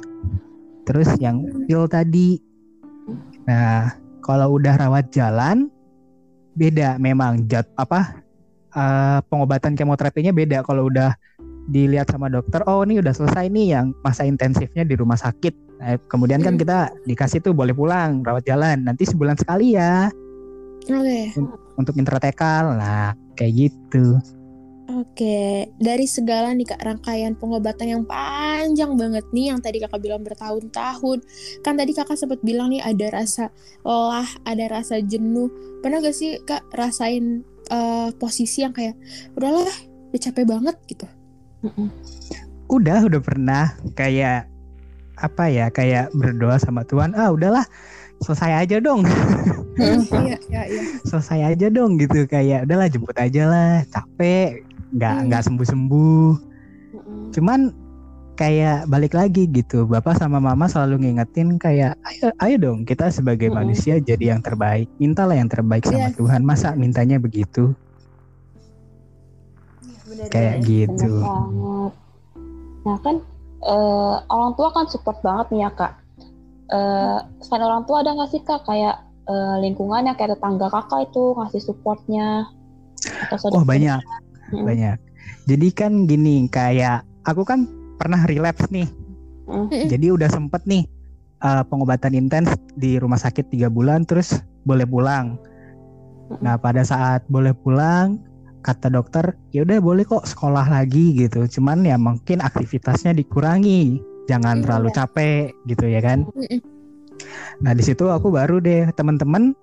Terus 0.87 1.11
yang 1.19 1.43
pil 1.67 1.83
tadi. 1.91 2.39
Nah 3.43 3.91
kalau 4.23 4.55
udah 4.55 4.79
rawat 4.79 5.11
jalan 5.11 5.67
beda 6.55 6.95
memang 6.95 7.43
jad 7.51 7.67
apa 7.75 8.23
eh, 8.71 9.19
pengobatan 9.27 9.75
kemoterapinya 9.75 10.31
beda 10.31 10.63
kalau 10.63 10.87
udah 10.87 11.11
dilihat 11.67 12.07
sama 12.07 12.31
dokter 12.31 12.63
oh 12.63 12.87
ini 12.87 13.03
udah 13.03 13.11
selesai 13.11 13.51
nih 13.51 13.75
yang 13.75 13.91
masa 14.05 14.23
intensifnya 14.23 14.87
di 14.87 14.95
rumah 14.95 15.19
sakit 15.19 15.65
Nah, 15.75 15.99
kemudian 16.07 16.39
kan 16.39 16.55
Hmm. 16.55 16.61
kita 16.63 16.77
dikasih 17.03 17.43
tuh 17.43 17.51
boleh 17.51 17.75
pulang 17.75 18.23
rawat 18.23 18.47
jalan 18.47 18.87
nanti 18.87 19.03
sebulan 19.03 19.35
sekali 19.35 19.75
ya 19.75 20.07
Oke. 20.87 21.35
untuk 21.75 21.99
intratekal 21.99 22.79
nah 22.79 23.11
kayak 23.35 23.67
gitu 23.67 24.15
Oke, 24.85 25.65
dari 25.81 26.05
segala 26.05 26.53
nih 26.53 26.69
kak 26.69 26.81
rangkaian 26.85 27.33
pengobatan 27.33 27.89
yang 27.89 28.03
panjang 28.05 28.93
banget 28.93 29.25
nih 29.33 29.49
yang 29.49 29.57
tadi 29.57 29.81
kakak 29.81 29.97
bilang 29.97 30.21
bertahun-tahun. 30.21 31.25
Kan 31.65 31.73
tadi 31.73 31.91
kakak 31.97 32.13
sempat 32.13 32.37
bilang 32.45 32.69
nih 32.69 32.85
ada 32.85 33.09
rasa 33.09 33.49
lelah, 33.81 34.29
ada 34.45 34.65
rasa 34.69 35.01
jenuh. 35.01 35.49
Pernah 35.81 36.05
gak 36.05 36.13
sih 36.13 36.37
kak 36.45 36.69
rasain 36.77 37.41
eh, 37.73 38.09
posisi 38.21 38.61
yang 38.61 38.77
kayak 38.77 38.93
udahlah, 39.33 39.73
udah 40.13 40.21
capek 40.21 40.45
banget 40.45 40.77
gitu? 40.85 41.09
Udah 42.69 43.09
udah 43.09 43.21
pernah 43.25 43.73
kayak 43.97 44.45
apa 45.15 45.47
ya 45.47 45.71
kayak 45.71 46.11
berdoa 46.11 46.59
sama 46.59 46.83
Tuhan 46.83 47.15
ah 47.15 47.31
udahlah 47.31 47.63
selesai 48.23 48.67
aja 48.67 48.77
dong 48.83 49.07
Iya, 49.75 50.37
iya, 50.51 50.61
iya. 50.67 50.81
selesai 51.07 51.55
aja 51.55 51.67
dong 51.71 51.99
gitu 51.99 52.27
kayak 52.27 52.67
udahlah 52.67 52.87
jemput 52.91 53.15
aja 53.15 53.43
lah 53.47 53.71
capek 53.91 54.63
nggak 54.95 55.15
Hmm. 55.19 55.25
nggak 55.27 55.41
sembuh 55.43 55.67
sembuh 55.67 56.27
Mm-mm. 56.95 57.23
cuman 57.35 57.59
kayak 58.35 58.87
balik 58.91 59.15
lagi 59.15 59.47
gitu 59.47 59.87
bapak 59.87 60.19
sama 60.19 60.43
mama 60.43 60.67
selalu 60.67 61.07
ngingetin 61.07 61.55
kayak 61.55 61.95
ayo 62.07 62.31
ayo 62.43 62.55
dong 62.59 62.83
kita 62.83 63.11
sebagai 63.11 63.47
Mm-mm. 63.51 63.59
manusia 63.63 63.99
jadi 63.99 64.35
yang 64.35 64.41
terbaik 64.43 64.87
mintalah 64.99 65.35
yang 65.35 65.47
terbaik 65.47 65.83
sama 65.87 66.11
Yes. 66.11 66.19
Tuhan 66.19 66.41
masa 66.43 66.75
mintanya 66.75 67.19
begitu 67.19 67.75
kayak 70.31 70.63
Bener 70.63 70.67
gitu 70.69 71.11
banget. 71.21 71.91
Nah 72.85 72.97
kan 73.01 73.15
eh, 73.65 74.15
orang 74.29 74.51
tua 74.55 74.69
kan 74.71 74.85
support 74.87 75.19
banget 75.25 75.51
nih 75.51 75.61
ya 75.65 75.69
kak. 75.73 75.93
Eh, 76.71 77.17
selain 77.45 77.65
orang 77.65 77.83
tua 77.85 78.01
ada 78.01 78.13
nggak 78.15 78.31
sih 78.31 78.41
kak 78.45 78.63
kayak 78.63 79.01
eh, 79.25 79.55
lingkungannya 79.65 80.13
kayak 80.15 80.37
tetangga 80.37 80.69
kakak 80.71 81.09
itu 81.11 81.33
ngasih 81.35 81.61
supportnya? 81.61 82.47
Atau 83.27 83.53
oh 83.53 83.65
banyak 83.65 83.99
Mm-mm. 84.51 84.65
banyak 84.65 84.97
jadi 85.49 85.67
kan 85.73 86.05
gini 86.05 86.45
kayak 86.49 87.01
aku 87.25 87.41
kan 87.45 87.65
pernah 87.97 88.21
relapse 88.27 88.67
nih 88.69 88.89
Mm. 89.45 89.69
jadi 89.93 90.09
udah 90.09 90.25
sempet 90.25 90.65
nih 90.65 90.89
uh, 91.45 91.61
pengobatan 91.69 92.17
intens 92.17 92.49
di 92.73 92.97
rumah 92.97 93.21
sakit 93.21 93.53
tiga 93.53 93.69
bulan 93.69 94.01
terus 94.01 94.41
boleh 94.65 94.89
pulang. 94.89 95.37
Nah 96.41 96.57
pada 96.57 96.81
saat 96.81 97.21
boleh 97.29 97.53
pulang 97.53 98.17
kata 98.65 98.89
dokter 98.89 99.37
ya 99.53 99.61
udah 99.61 99.77
boleh 99.77 100.01
kok 100.01 100.25
sekolah 100.25 100.65
lagi 100.65 101.13
gitu. 101.13 101.45
Cuman 101.45 101.85
ya 101.85 101.93
mungkin 102.01 102.41
aktivitasnya 102.41 103.13
dikurangi, 103.13 104.01
jangan 104.25 104.57
Iya. 104.57 104.63
terlalu 104.65 104.89
capek 104.97 105.53
gitu 105.69 105.85
ya 105.85 106.01
kan. 106.01 106.25
Mm-mm. 106.33 106.59
Nah 107.61 107.77
di 107.77 107.83
situ 107.85 108.09
aku 108.09 108.33
baru 108.33 108.57
deh 108.57 108.89
teman-teman 108.97 109.53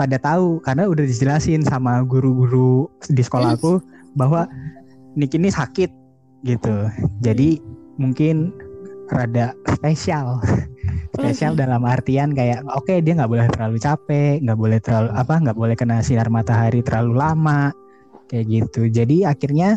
pada 0.00 0.16
tahu 0.16 0.64
karena 0.64 0.88
udah 0.88 1.04
dijelasin 1.04 1.60
sama 1.60 2.00
guru-guru 2.08 2.88
di 3.12 3.20
sekolah 3.20 3.60
aku 3.60 3.84
bahwa 4.16 4.48
Nick 5.12 5.36
ini 5.36 5.52
sakit 5.52 5.92
gitu. 6.48 6.88
Jadi 7.20 7.60
mungkin 8.00 8.48
rada 9.12 9.52
spesial. 9.76 10.40
spesial 11.20 11.52
dalam 11.52 11.84
artian 11.84 12.32
kayak 12.32 12.64
oke 12.72 13.04
dia 13.04 13.12
nggak 13.12 13.28
boleh 13.28 13.46
terlalu 13.52 13.76
capek, 13.76 14.40
nggak 14.40 14.56
boleh 14.56 14.78
terlalu 14.80 15.10
apa 15.12 15.34
nggak 15.36 15.58
boleh 15.58 15.76
kena 15.76 16.00
sinar 16.00 16.32
matahari 16.32 16.80
terlalu 16.80 17.20
lama 17.20 17.68
kayak 18.32 18.48
gitu. 18.48 18.88
Jadi 18.88 19.28
akhirnya 19.28 19.76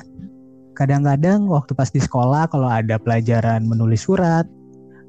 kadang-kadang 0.79 1.51
waktu 1.51 1.75
pas 1.75 1.91
di 1.91 1.99
sekolah 1.99 2.47
kalau 2.47 2.71
ada 2.71 2.95
pelajaran 2.95 3.67
menulis 3.67 4.07
surat 4.07 4.47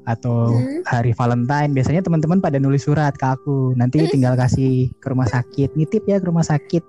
atau 0.05 0.53
Hmm. 0.55 0.81
hari 0.85 1.11
Valentine 1.11 1.73
biasanya 1.73 2.05
teman-teman 2.05 2.37
pada 2.37 2.61
nulis 2.61 2.85
surat 2.85 3.11
ke 3.11 3.25
aku 3.25 3.73
nanti 3.73 4.05
tinggal 4.07 4.37
kasih 4.37 4.93
ke 5.01 5.07
rumah 5.09 5.25
sakit 5.25 5.73
nitip 5.73 6.05
ya 6.05 6.21
ke 6.21 6.25
rumah 6.29 6.45
sakit 6.45 6.83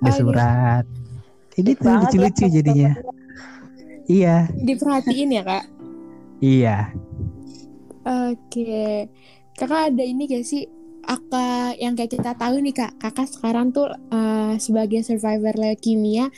Oh, 0.00 0.14
gitu. 0.14 0.20
surat 0.22 0.84
gitu 1.52 1.70
Banget 1.76 1.90
ya, 1.92 1.98
lucu-lucu 1.98 2.44
Kak. 2.46 2.50
jadinya 2.54 2.90
iya 4.06 4.36
Diperhatiin 4.56 5.30
ya 5.34 5.42
kak. 5.42 5.64
iya 6.38 6.76
Oke, 8.00 9.12
kakak 9.54 9.92
ada 9.92 10.02
ini 10.02 10.24
gak 10.24 10.40
sih? 10.40 10.64
Aka 11.00 11.76
yang 11.76 11.92
kayak 11.92 12.12
kita 12.12 12.32
tahu 12.32 12.60
nih 12.60 12.72
kak, 12.72 12.96
kakak 12.96 13.28
sekarang 13.28 13.72
tuh 13.72 13.88
eh, 13.92 14.54
sebagai 14.56 15.00
survivor 15.00 15.52
leukemia, 15.52 16.32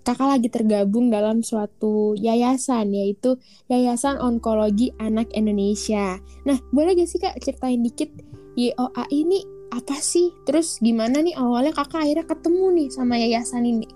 kakak 0.00 0.28
lagi 0.38 0.48
tergabung 0.48 1.12
dalam 1.12 1.44
suatu 1.44 2.16
yayasan 2.16 2.96
yaitu 2.96 3.36
Yayasan 3.68 4.16
Onkologi 4.16 4.96
Anak 4.96 5.28
Indonesia. 5.36 6.16
Nah, 6.48 6.56
boleh 6.72 6.96
gak 6.96 7.08
sih 7.08 7.20
kak 7.20 7.36
ceritain 7.44 7.84
dikit 7.84 8.08
YOA 8.56 9.04
ini 9.12 9.44
apa 9.72 9.96
sih? 10.00 10.32
Terus 10.48 10.80
gimana 10.80 11.20
nih 11.20 11.36
awalnya 11.36 11.76
kakak 11.76 12.04
akhirnya 12.04 12.26
ketemu 12.28 12.66
nih 12.76 12.88
sama 12.92 13.14
yayasan 13.20 13.64
ini? 13.68 13.88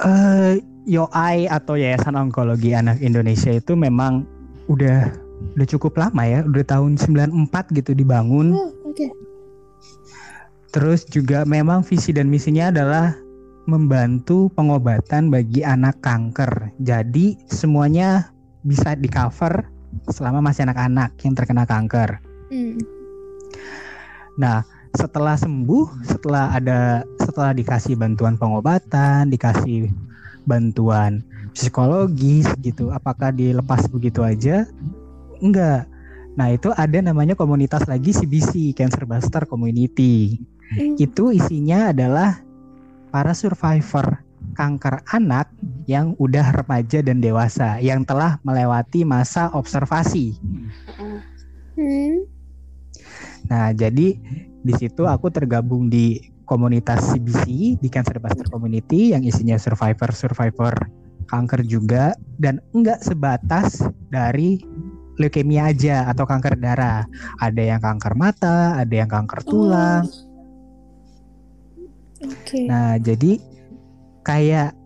eh 0.00 0.56
YOAI 0.88 1.44
atau 1.52 1.76
Yayasan 1.76 2.16
Onkologi 2.16 2.72
Anak 2.72 3.04
Indonesia 3.04 3.52
itu 3.52 3.76
memang 3.76 4.24
udah 4.72 5.12
udah 5.56 5.66
cukup 5.68 5.96
lama 6.00 6.24
ya 6.24 6.40
udah 6.44 6.64
tahun 6.64 6.96
94 6.96 7.76
gitu 7.76 7.92
dibangun 7.92 8.56
Oh, 8.56 8.72
oke. 8.88 9.06
Terus 10.70 11.02
juga 11.10 11.42
memang 11.44 11.82
visi 11.82 12.14
dan 12.14 12.30
misinya 12.30 12.70
adalah 12.70 13.18
membantu 13.70 14.50
pengobatan 14.58 15.30
bagi 15.30 15.62
anak 15.62 16.02
kanker. 16.02 16.74
Jadi 16.82 17.38
semuanya 17.46 18.34
bisa 18.66 18.98
di 18.98 19.06
cover 19.06 19.70
selama 20.10 20.42
masih 20.50 20.66
anak-anak 20.66 21.14
yang 21.22 21.34
terkena 21.38 21.64
kanker. 21.64 22.18
Hmm. 22.50 22.82
Nah, 24.34 24.66
setelah 24.98 25.38
sembuh, 25.38 26.02
setelah 26.02 26.50
ada 26.50 27.06
setelah 27.22 27.54
dikasih 27.54 27.94
bantuan 27.94 28.34
pengobatan, 28.34 29.30
dikasih 29.30 29.90
bantuan 30.44 31.22
psikologis 31.54 32.50
gitu, 32.62 32.90
apakah 32.90 33.30
dilepas 33.30 33.86
begitu 33.86 34.26
aja? 34.26 34.66
Enggak. 35.38 35.86
Nah, 36.38 36.48
itu 36.54 36.70
ada 36.74 36.98
namanya 37.02 37.34
komunitas 37.34 37.86
lagi 37.90 38.14
CBC, 38.14 38.74
Cancer 38.74 39.02
Buster 39.06 39.46
Community. 39.46 40.38
Hmm. 40.74 40.94
Itu 40.94 41.34
isinya 41.34 41.90
adalah 41.90 42.38
para 43.10 43.34
survivor 43.34 44.22
kanker 44.56 45.04
anak 45.12 45.50
yang 45.86 46.16
udah 46.16 46.52
remaja 46.54 47.04
dan 47.04 47.20
dewasa 47.22 47.78
yang 47.78 48.02
telah 48.02 48.40
melewati 48.42 49.04
masa 49.04 49.52
observasi. 49.52 50.38
Hmm. 51.76 52.26
Nah, 53.50 53.72
jadi 53.74 54.16
di 54.60 54.72
situ 54.76 55.06
aku 55.08 55.32
tergabung 55.32 55.88
di 55.88 56.20
komunitas 56.44 57.14
CBC 57.14 57.78
di 57.78 57.88
Cancer 57.88 58.18
Buster 58.18 58.46
Community 58.50 59.14
yang 59.14 59.22
isinya 59.22 59.54
survivor-survivor 59.54 60.74
kanker 61.30 61.62
juga 61.62 62.18
dan 62.42 62.58
enggak 62.74 63.06
sebatas 63.06 63.78
dari 64.10 64.58
leukemia 65.20 65.70
aja 65.70 66.10
atau 66.10 66.26
kanker 66.26 66.58
darah. 66.58 67.06
Ada 67.38 67.76
yang 67.76 67.80
kanker 67.80 68.14
mata, 68.18 68.74
ada 68.80 68.94
yang 68.94 69.06
kanker 69.06 69.46
tulang. 69.46 70.04
Oke. 72.24 72.68
Nah, 72.68 73.00
jadi 73.00 73.40
kayak 74.24 74.76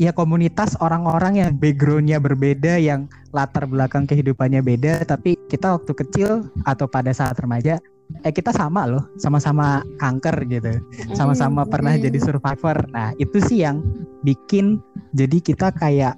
ya 0.00 0.10
komunitas 0.10 0.74
orang-orang 0.80 1.44
yang 1.44 1.50
backgroundnya 1.54 2.18
berbeda, 2.18 2.80
yang 2.80 3.06
latar 3.30 3.68
belakang 3.68 4.08
kehidupannya 4.08 4.64
beda, 4.64 5.04
tapi 5.04 5.36
kita 5.46 5.76
waktu 5.76 5.92
kecil 5.92 6.30
atau 6.64 6.88
pada 6.88 7.12
saat 7.12 7.36
remaja, 7.38 7.76
eh 8.24 8.32
kita 8.32 8.52
sama 8.52 8.88
loh, 8.88 9.04
sama-sama 9.20 9.84
kanker 10.00 10.36
gitu, 10.48 10.72
sama-sama 11.12 11.64
pernah 11.68 11.96
jadi 11.96 12.18
survivor. 12.18 12.88
Nah, 12.92 13.12
itu 13.20 13.38
sih 13.44 13.64
yang 13.64 13.84
bikin 14.24 14.80
jadi 15.12 15.38
kita 15.40 15.72
kayak 15.76 16.16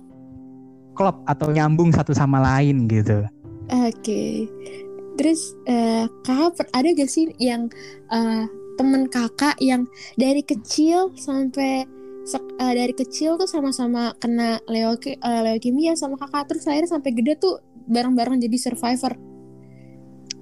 klop 0.94 1.22
atau 1.26 1.50
nyambung 1.50 1.90
satu 1.90 2.14
sama 2.14 2.38
lain 2.38 2.86
gitu. 2.86 3.26
Oke. 3.70 4.46
Terus 5.14 5.54
eh, 5.70 6.10
kakak 6.26 6.58
per- 6.58 6.72
ada 6.74 6.88
gak 6.90 7.10
sih 7.10 7.30
yang 7.38 7.70
eh, 8.10 8.44
temen 8.74 9.06
kakak 9.06 9.56
yang 9.62 9.86
dari 10.18 10.42
kecil 10.42 11.14
sampai 11.14 11.86
sek- 12.26 12.56
eh, 12.58 12.74
dari 12.74 12.94
kecil 12.96 13.36
tuh 13.38 13.46
sama-sama 13.46 14.16
kena 14.18 14.58
leuke- 14.66 15.18
eh, 15.18 15.40
leukemia 15.44 15.94
sama 15.94 16.18
kakak. 16.18 16.50
Terus 16.52 16.64
akhirnya 16.66 16.90
sampai 16.90 17.10
gede 17.14 17.38
tuh 17.38 17.60
bareng-bareng 17.88 18.40
jadi 18.40 18.56
survivor. 18.56 19.12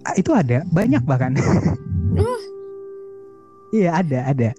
Ah, 0.03 0.15
itu 0.19 0.31
ada. 0.35 0.67
Banyak 0.71 1.03
bahkan. 1.07 1.35
Iya 3.73 4.05
ada 4.05 4.29
ada. 4.29 4.51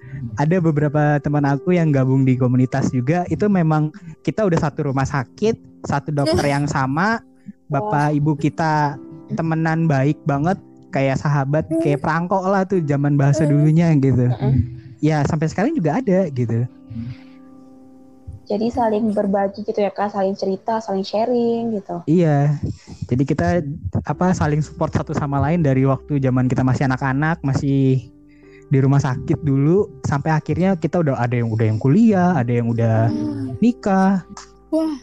Ada 0.42 0.58
beberapa 0.58 1.22
teman 1.22 1.46
aku 1.46 1.78
yang 1.78 1.94
gabung 1.94 2.26
di 2.26 2.34
komunitas 2.34 2.90
juga. 2.90 3.30
Itu 3.30 3.46
memang 3.46 3.94
kita 4.26 4.42
udah 4.42 4.58
satu 4.58 4.90
rumah 4.90 5.06
sakit 5.06 5.86
satu 5.86 6.10
dokter 6.10 6.50
yang 6.50 6.66
sama. 6.66 7.22
Bapak 7.70 8.18
ibu 8.18 8.34
kita 8.34 8.98
temenan 9.38 9.86
baik 9.86 10.18
banget 10.26 10.58
kayak 10.94 11.18
sahabat 11.18 11.66
kayak 11.82 12.00
perangkok 12.06 12.46
lah 12.46 12.62
tuh 12.64 12.80
zaman 12.86 13.18
bahasa 13.18 13.44
dulunya 13.50 13.90
gitu. 13.98 14.30
Ya 15.02 15.26
sampai 15.26 15.50
sekarang 15.50 15.74
juga 15.74 15.98
ada 16.00 16.30
gitu. 16.30 16.70
Jadi 18.44 18.68
saling 18.70 19.16
berbagi 19.16 19.64
gitu 19.64 19.80
ya 19.80 19.88
kak, 19.88 20.12
saling 20.12 20.36
cerita, 20.36 20.78
saling 20.84 21.02
sharing 21.02 21.80
gitu. 21.80 22.04
iya. 22.06 22.60
Jadi 23.08 23.24
kita 23.24 23.64
apa 24.04 24.36
saling 24.36 24.60
support 24.60 24.92
satu 24.92 25.16
sama 25.16 25.40
lain 25.40 25.64
dari 25.64 25.88
waktu 25.88 26.20
zaman 26.20 26.52
kita 26.52 26.60
masih 26.62 26.86
anak-anak 26.92 27.40
masih 27.42 28.04
di 28.68 28.78
rumah 28.82 29.00
sakit 29.00 29.46
dulu 29.46 29.88
sampai 30.04 30.34
akhirnya 30.36 30.76
kita 30.76 31.00
udah 31.00 31.22
ada 31.22 31.40
yang 31.40 31.50
udah 31.54 31.66
yang 31.72 31.80
kuliah 31.80 32.32
ada 32.36 32.52
yang 32.52 32.68
udah 32.68 33.08
nikah. 33.64 34.28
Wah, 34.74 34.98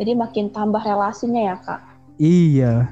Jadi 0.00 0.12
makin 0.18 0.50
tambah 0.50 0.82
relasinya 0.82 1.52
ya 1.52 1.56
kak. 1.62 1.80
iya 2.18 2.90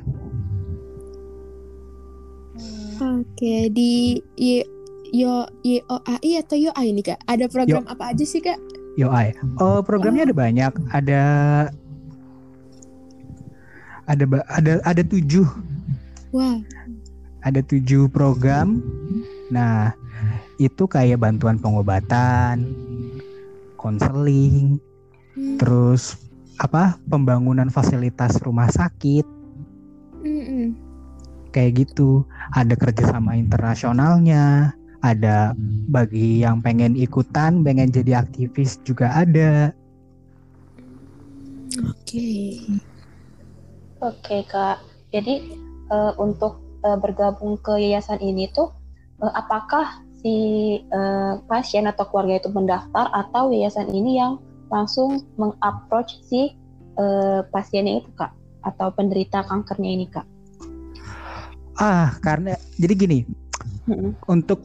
oke 3.41 3.73
di 3.73 4.21
Y 4.37 4.61
Yo 5.11 5.49
YOAI 5.65 6.39
atau 6.45 6.55
YOAI 6.61 6.93
nih 6.93 7.05
kak? 7.09 7.19
Ada 7.25 7.49
program 7.49 7.89
apa 7.89 8.13
aja 8.13 8.23
sih 8.23 8.39
kak? 8.39 8.61
YOI. 9.01 9.35
Oh, 9.59 9.81
programnya 9.81 10.29
ada 10.29 10.37
banyak. 10.37 10.73
Ada 10.93 11.23
ada 14.07 14.25
ada 14.55 14.73
ada 14.85 15.03
tujuh 15.03 15.49
Wah, 16.31 16.63
ada 17.43 17.59
tujuh 17.65 18.07
program. 18.13 18.79
Nah, 19.51 19.91
itu 20.63 20.87
kayak 20.87 21.19
bantuan 21.19 21.59
pengobatan, 21.59 22.71
konseling, 23.75 24.79
Hmm, 25.41 25.57
terus 25.63 26.19
apa 26.59 26.99
pembangunan 27.07 27.71
fasilitas 27.71 28.37
rumah 28.43 28.67
sakit 28.69 29.23
mm-mm. 30.27 30.75
Kayak 31.51 31.87
gitu. 31.87 32.25
Ada 32.55 32.75
kerjasama 32.75 33.37
internasionalnya. 33.37 34.75
Ada 35.01 35.57
bagi 35.89 36.45
yang 36.45 36.61
pengen 36.61 36.93
ikutan, 36.93 37.65
pengen 37.65 37.89
jadi 37.89 38.21
aktivis 38.21 38.77
juga 38.85 39.09
ada. 39.17 39.73
Oke. 41.81 42.61
Oke 44.05 44.45
kak. 44.45 44.85
Jadi 45.09 45.57
eh, 45.89 46.13
untuk 46.21 46.61
eh, 46.85 46.99
bergabung 47.01 47.57
ke 47.65 47.81
yayasan 47.81 48.21
ini 48.21 48.53
tuh, 48.53 48.69
eh, 49.25 49.33
apakah 49.33 50.05
si 50.21 50.37
eh, 50.85 51.35
pasien 51.49 51.89
atau 51.89 52.05
keluarga 52.13 52.45
itu 52.45 52.53
mendaftar 52.53 53.09
atau 53.09 53.49
yayasan 53.49 53.89
ini 53.89 54.21
yang 54.21 54.37
langsung 54.69 55.25
mengapproach 55.41 56.21
si 56.29 56.53
eh, 57.01 57.41
pasiennya 57.49 58.05
itu 58.05 58.13
kak? 58.21 58.37
atau 58.61 58.93
penderita 58.93 59.41
kankernya 59.45 59.91
ini 59.91 60.07
kak? 60.09 60.27
Ah, 61.81 62.13
karena 62.21 62.61
jadi 62.77 62.93
gini, 62.93 63.19
Mm-mm. 63.89 64.13
untuk 64.29 64.61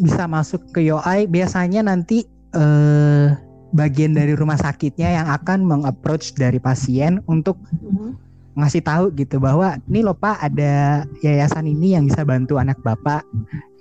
bisa 0.00 0.24
masuk 0.24 0.64
ke 0.72 0.88
UI 0.88 1.28
biasanya 1.28 1.84
nanti 1.84 2.24
eh 2.56 3.28
bagian 3.76 4.16
dari 4.16 4.32
rumah 4.32 4.56
sakitnya 4.56 5.12
yang 5.12 5.28
akan 5.28 5.60
mengapproach 5.60 6.32
dari 6.32 6.56
pasien 6.56 7.20
untuk 7.28 7.60
Mm. 7.84 8.16
ngasih 8.56 8.80
tahu 8.80 9.04
gitu 9.12 9.36
bahwa 9.38 9.76
ini 9.86 10.00
loh 10.00 10.16
Pak 10.16 10.40
ada 10.40 11.04
yayasan 11.20 11.68
ini 11.68 11.94
yang 11.94 12.08
bisa 12.08 12.24
bantu 12.24 12.56
anak 12.56 12.80
Bapak. 12.80 13.22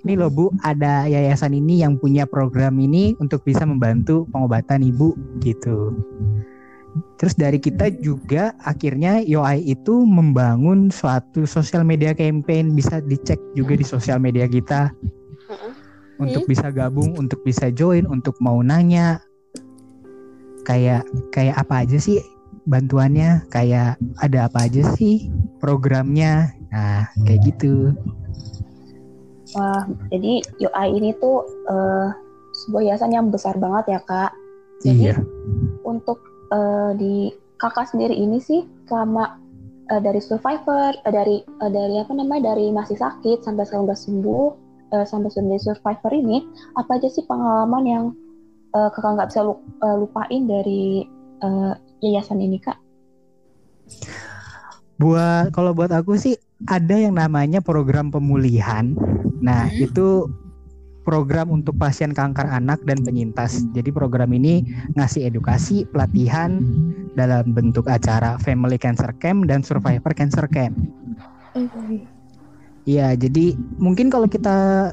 Ini 0.06 0.14
loh 0.20 0.30
Bu 0.30 0.46
ada 0.62 1.10
yayasan 1.10 1.58
ini 1.58 1.82
yang 1.82 1.98
punya 1.98 2.28
program 2.30 2.78
ini 2.78 3.18
untuk 3.18 3.42
bisa 3.48 3.66
membantu 3.66 4.30
pengobatan 4.30 4.86
ibu 4.86 5.18
gitu. 5.42 5.98
Terus 7.18 7.34
dari 7.38 7.58
kita 7.62 7.94
juga 8.02 8.54
akhirnya 8.66 9.22
UI 9.26 9.66
itu 9.70 10.06
membangun 10.06 10.90
suatu 10.90 11.46
sosial 11.46 11.86
media 11.86 12.14
campaign 12.14 12.74
bisa 12.74 13.02
dicek 13.02 13.38
juga 13.54 13.78
di 13.78 13.86
sosial 13.86 14.22
media 14.22 14.46
kita 14.50 14.94
untuk 16.18 16.50
bisa 16.50 16.74
gabung, 16.74 17.14
untuk 17.18 17.42
bisa 17.46 17.70
join, 17.70 18.10
untuk 18.10 18.34
mau 18.42 18.62
nanya 18.66 19.22
kayak 20.66 21.08
kayak 21.32 21.56
apa 21.56 21.88
aja 21.88 21.98
sih 22.02 22.20
bantuannya, 22.68 23.48
kayak 23.48 23.96
ada 24.20 24.52
apa 24.52 24.68
aja 24.68 24.84
sih 25.00 25.32
programnya. 25.64 26.52
Nah, 26.74 27.08
kayak 27.24 27.42
gitu. 27.48 27.96
Wah, 29.56 29.88
jadi 30.12 30.44
UI 30.60 30.88
ini 31.00 31.16
tuh 31.24 31.48
eh, 31.72 32.08
sebuah 32.66 32.84
yayasan 32.84 33.16
yang 33.16 33.32
besar 33.32 33.56
banget 33.56 33.96
ya 33.96 34.00
kak. 34.04 34.32
Jadi 34.84 35.10
Iya. 35.10 35.16
untuk 35.88 36.22
eh, 36.52 36.92
di 36.98 37.16
kakak 37.58 37.90
sendiri 37.90 38.14
ini 38.14 38.38
sih 38.38 38.64
selama 38.86 39.40
eh, 39.92 40.02
dari 40.02 40.22
survivor, 40.22 40.94
eh, 41.04 41.14
dari 41.14 41.38
eh, 41.42 41.72
dari 41.72 41.96
apa 42.02 42.14
namanya 42.14 42.54
dari 42.54 42.70
masih 42.72 42.98
sakit 43.00 43.44
sampai 43.44 43.66
sekarang 43.66 43.88
udah 43.90 44.00
sembuh, 44.00 44.48
eh, 44.96 45.06
sampai 45.06 45.30
sudah 45.32 45.60
survivor 45.62 46.12
ini, 46.14 46.44
apa 46.78 47.00
aja 47.00 47.10
sih 47.10 47.26
pengalaman 47.26 47.84
yang 47.86 48.04
eh, 48.76 48.90
kakak 48.94 49.12
nggak 49.18 49.30
bisa 49.34 49.42
lu- 49.46 49.64
lupain 49.82 50.44
dari 50.46 51.08
eh, 51.42 51.74
yayasan 52.04 52.42
ini 52.42 52.58
kak? 52.62 52.78
Buat 54.98 55.54
kalau 55.54 55.78
buat 55.78 55.94
aku 55.94 56.18
sih 56.18 56.34
ada 56.66 56.98
yang 56.98 57.16
namanya 57.22 57.62
program 57.62 58.10
pemulihan. 58.10 58.98
Nah, 59.46 59.70
Hmm. 59.70 59.86
itu 59.86 60.26
program 61.08 61.48
untuk 61.56 61.80
pasien 61.80 62.12
kanker 62.12 62.44
anak 62.44 62.84
dan 62.84 63.00
penyintas. 63.00 63.64
Jadi 63.72 63.96
program 63.96 64.36
ini 64.36 64.68
ngasih 65.00 65.32
edukasi, 65.32 65.88
pelatihan 65.88 66.60
dalam 67.16 67.56
bentuk 67.56 67.88
acara 67.88 68.36
Family 68.44 68.76
Cancer 68.76 69.16
Camp 69.24 69.48
dan 69.48 69.64
Survivor 69.64 70.12
Cancer 70.12 70.44
Camp. 70.52 70.76
Iya, 72.84 73.16
jadi 73.16 73.56
mungkin 73.80 74.12
kalau 74.12 74.28
kita 74.28 74.92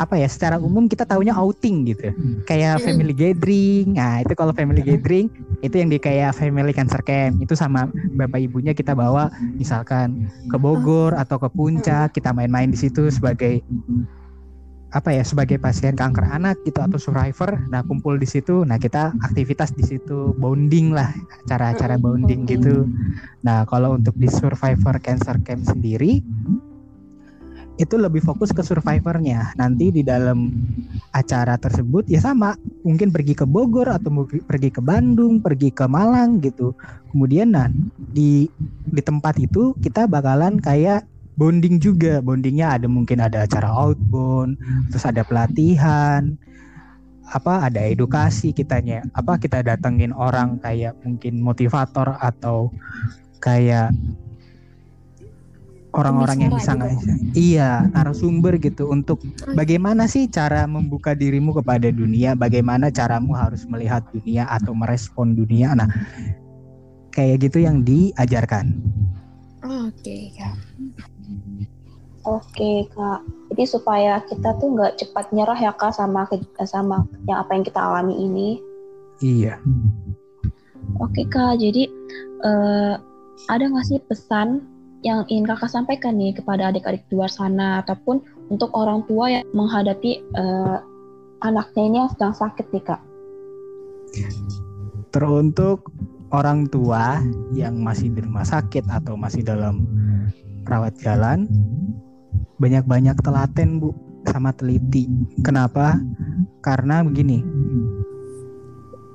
apa 0.00 0.16
ya 0.16 0.24
secara 0.32 0.56
umum 0.56 0.88
kita 0.88 1.04
taunya 1.04 1.36
outing 1.36 1.84
gitu 1.92 2.08
kayak 2.48 2.80
Mm. 2.80 2.84
family 2.88 3.12
gathering 3.12 4.00
nah 4.00 4.24
itu 4.24 4.32
kalau 4.32 4.56
family 4.56 4.80
gathering 4.80 5.28
itu 5.60 5.76
yang 5.76 5.92
di 5.92 6.00
kayak 6.00 6.32
family 6.32 6.72
cancer 6.72 7.04
camp 7.04 7.36
itu 7.36 7.52
sama 7.52 7.84
bapak 8.16 8.48
ibunya 8.48 8.72
kita 8.72 8.96
bawa 8.96 9.28
misalkan 9.60 10.24
ke 10.48 10.56
Bogor 10.56 11.12
atau 11.12 11.36
ke 11.36 11.52
Puncak 11.52 12.16
kita 12.16 12.32
main-main 12.32 12.72
di 12.72 12.80
situ 12.80 13.12
sebagai 13.12 13.60
apa 14.90 15.14
ya 15.14 15.22
sebagai 15.22 15.62
pasien 15.62 15.94
kanker 15.94 16.26
anak 16.26 16.58
gitu 16.66 16.82
atau 16.82 16.98
survivor 16.98 17.62
nah 17.70 17.86
kumpul 17.86 18.18
di 18.18 18.26
situ 18.26 18.66
nah 18.66 18.74
kita 18.74 19.14
aktivitas 19.22 19.70
di 19.74 19.86
situ 19.86 20.34
bonding 20.34 20.90
lah 20.90 21.14
cara-cara 21.46 21.96
bonding 22.00 22.46
gitu. 22.48 22.86
Nah 23.46 23.64
kalau 23.68 23.96
untuk 23.96 24.14
di 24.16 24.26
survivor 24.26 24.98
cancer 25.02 25.38
camp 25.42 25.62
sendiri 25.66 26.20
itu 27.80 27.96
lebih 27.96 28.20
fokus 28.20 28.52
ke 28.52 28.60
survivornya. 28.60 29.56
Nanti 29.56 29.88
di 29.88 30.04
dalam 30.04 30.52
acara 31.16 31.56
tersebut 31.56 32.04
ya 32.12 32.20
sama 32.20 32.52
mungkin 32.84 33.08
pergi 33.08 33.32
ke 33.32 33.48
Bogor 33.48 33.88
atau 33.88 34.12
mungkin 34.12 34.44
pergi 34.44 34.68
ke 34.68 34.84
Bandung 34.84 35.40
pergi 35.40 35.72
ke 35.72 35.88
Malang 35.88 36.44
gitu. 36.44 36.76
Kemudian 37.08 37.56
nah 37.56 37.72
di 37.96 38.52
di 38.84 39.00
tempat 39.00 39.40
itu 39.40 39.72
kita 39.80 40.04
bakalan 40.04 40.60
kayak 40.60 41.08
bonding 41.40 41.80
juga. 41.80 42.20
Bondingnya 42.20 42.76
ada 42.76 42.84
mungkin 42.84 43.24
ada 43.24 43.48
acara 43.48 43.72
outbound 43.72 44.60
terus 44.92 45.08
ada 45.08 45.24
pelatihan 45.24 46.36
apa 47.32 47.70
ada 47.72 47.80
edukasi 47.80 48.52
kitanya. 48.52 49.00
Apa 49.16 49.40
kita 49.40 49.64
datengin 49.64 50.12
orang 50.12 50.60
kayak 50.60 51.00
mungkin 51.00 51.40
motivator 51.40 52.20
atau 52.20 52.68
kayak 53.40 53.94
orang-orang 55.90 56.46
yang 56.46 56.52
bisa 56.54 56.78
ngasih 56.78 57.14
iya 57.34 57.82
narasumber 57.90 58.62
gitu 58.62 58.86
untuk 58.94 59.18
bagaimana 59.58 60.06
sih 60.06 60.30
cara 60.30 60.66
membuka 60.66 61.16
dirimu 61.16 61.56
kepada 61.56 61.88
dunia? 61.88 62.36
Bagaimana 62.36 62.92
caramu 62.92 63.32
harus 63.32 63.64
melihat 63.64 64.04
dunia 64.12 64.44
atau 64.50 64.74
merespon 64.74 65.32
dunia? 65.32 65.72
Nah 65.72 65.88
kayak 67.14 67.46
gitu 67.46 67.62
yang 67.62 67.82
diajarkan. 67.86 68.74
Oke, 69.60 70.32
Kak. 70.34 70.56
Oke 72.28 72.84
kak, 72.92 73.24
jadi 73.48 73.64
supaya 73.64 74.12
kita 74.28 74.52
tuh 74.60 74.76
nggak 74.76 75.00
cepat 75.00 75.32
nyerah 75.32 75.56
ya 75.56 75.72
kak 75.72 75.96
sama 75.96 76.28
sama 76.68 77.08
yang 77.24 77.40
apa 77.40 77.56
yang 77.56 77.64
kita 77.64 77.80
alami 77.80 78.12
ini. 78.12 78.48
iya 79.24 79.56
Oke 81.00 81.24
kak, 81.32 81.56
jadi 81.56 81.88
eh, 82.44 82.94
ada 83.48 83.64
nggak 83.64 83.86
sih 83.88 84.00
pesan 84.04 84.68
yang 85.00 85.24
ingin 85.32 85.48
kakak 85.48 85.72
sampaikan 85.72 86.20
nih 86.20 86.36
kepada 86.36 86.68
adik-adik 86.68 87.08
di 87.08 87.16
luar 87.16 87.32
sana 87.32 87.80
ataupun 87.80 88.20
untuk 88.52 88.68
orang 88.76 89.00
tua 89.08 89.40
yang 89.40 89.44
menghadapi 89.56 90.20
eh, 90.20 90.78
anaknya 91.40 91.82
ini 91.88 91.96
yang 92.04 92.10
sedang 92.12 92.36
sakit 92.36 92.68
nih 92.68 92.84
kak? 92.84 93.00
teruntuk 95.10 95.90
orang 96.30 96.66
tua 96.70 97.18
yang 97.54 97.78
masih 97.82 98.10
di 98.14 98.22
rumah 98.22 98.46
sakit 98.46 98.86
atau 98.86 99.18
masih 99.18 99.42
dalam 99.42 99.86
rawat 100.66 100.94
jalan 101.02 101.50
banyak-banyak 102.62 103.16
telaten 103.24 103.80
bu 103.80 103.90
sama 104.28 104.52
teliti. 104.52 105.08
Kenapa? 105.42 105.96
Karena 106.60 107.02
begini 107.02 107.40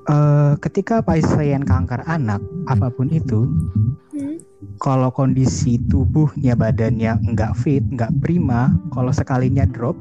eh, 0.06 0.52
ketika 0.60 1.00
pasien 1.00 1.62
kanker 1.62 2.02
anak 2.06 2.42
apa 2.68 2.90
pun 2.92 3.10
itu 3.10 3.48
Hmm. 4.16 4.40
kalau 4.80 5.12
kondisi 5.12 5.76
tubuhnya 5.92 6.56
badannya 6.56 7.20
nggak 7.36 7.52
fit 7.60 7.84
nggak 7.84 8.08
prima 8.24 8.72
kalau 8.88 9.12
sekalinya 9.12 9.68
drop 9.68 9.92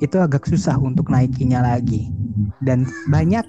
itu 0.00 0.16
agak 0.16 0.48
susah 0.48 0.80
untuk 0.80 1.12
naikinya 1.12 1.60
lagi. 1.60 2.08
Dan 2.64 2.88
banyak 3.12 3.44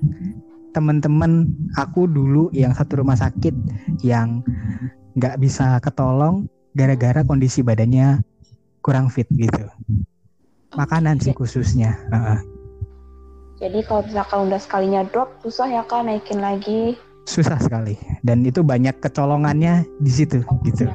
teman-teman 0.72 1.48
aku 1.76 2.08
dulu 2.08 2.48
yang 2.52 2.72
satu 2.72 3.04
rumah 3.04 3.16
sakit 3.16 3.54
yang 4.02 4.42
nggak 5.16 5.40
bisa 5.40 5.78
ketolong 5.84 6.48
gara-gara 6.72 7.22
kondisi 7.28 7.60
badannya 7.62 8.24
kurang 8.80 9.12
fit 9.12 9.28
gitu 9.32 9.68
makanan 10.74 11.20
sih 11.20 11.36
khususnya 11.36 12.00
Heeh. 12.10 12.40
Jadi 13.62 13.86
kalau 13.86 14.02
misalkan 14.02 14.50
udah 14.50 14.58
sekalinya 14.58 15.02
drop, 15.06 15.30
susah 15.46 15.70
ya 15.70 15.86
kak 15.86 16.02
naikin 16.02 16.42
lagi. 16.42 16.98
susah 17.30 17.62
sekali 17.62 17.94
dan 18.26 18.42
itu 18.42 18.66
banyak 18.66 18.98
kecolongannya 18.98 19.86
di 20.02 20.10
situ 20.10 20.42
gitu 20.66 20.90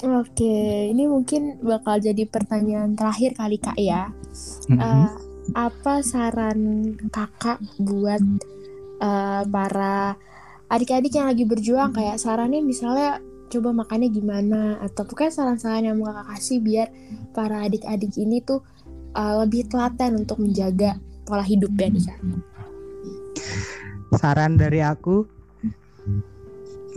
Oke, 0.00 0.88
ini 0.88 1.04
mungkin 1.04 1.60
bakal 1.60 2.00
jadi 2.00 2.24
pertanyaan 2.24 2.96
terakhir 2.96 3.36
kali 3.36 3.60
Kak 3.60 3.76
ya. 3.76 4.08
Mm-mm. 4.72 4.80
Eh, 4.80 5.08
apa 5.56 6.04
saran 6.04 6.94
Kakak 7.10 7.58
buat 7.82 8.22
eh, 9.00 9.42
para 9.48 10.14
adik-adik 10.70 11.16
yang 11.16 11.28
lagi 11.28 11.44
berjuang? 11.44 11.90
Kayak 11.92 12.22
sarannya 12.22 12.62
misalnya 12.62 13.18
coba 13.50 13.74
makannya 13.74 14.08
gimana? 14.12 14.78
Atau 14.84 15.06
pokoknya 15.08 15.32
saran-saran 15.34 15.86
yang 15.90 15.96
mau 15.98 16.12
Kakak 16.12 16.38
kasih 16.38 16.58
biar 16.62 16.88
para 17.34 17.66
adik-adik 17.66 18.14
ini 18.20 18.42
tuh 18.44 18.62
eh, 19.16 19.34
lebih 19.42 19.66
telaten 19.70 20.20
untuk 20.20 20.40
menjaga 20.42 20.98
pola 21.26 21.44
hidupnya 21.46 21.88
nih 21.94 22.04
Kak. 22.06 22.20
saran 24.18 24.58
dari 24.58 24.82
aku 24.82 25.22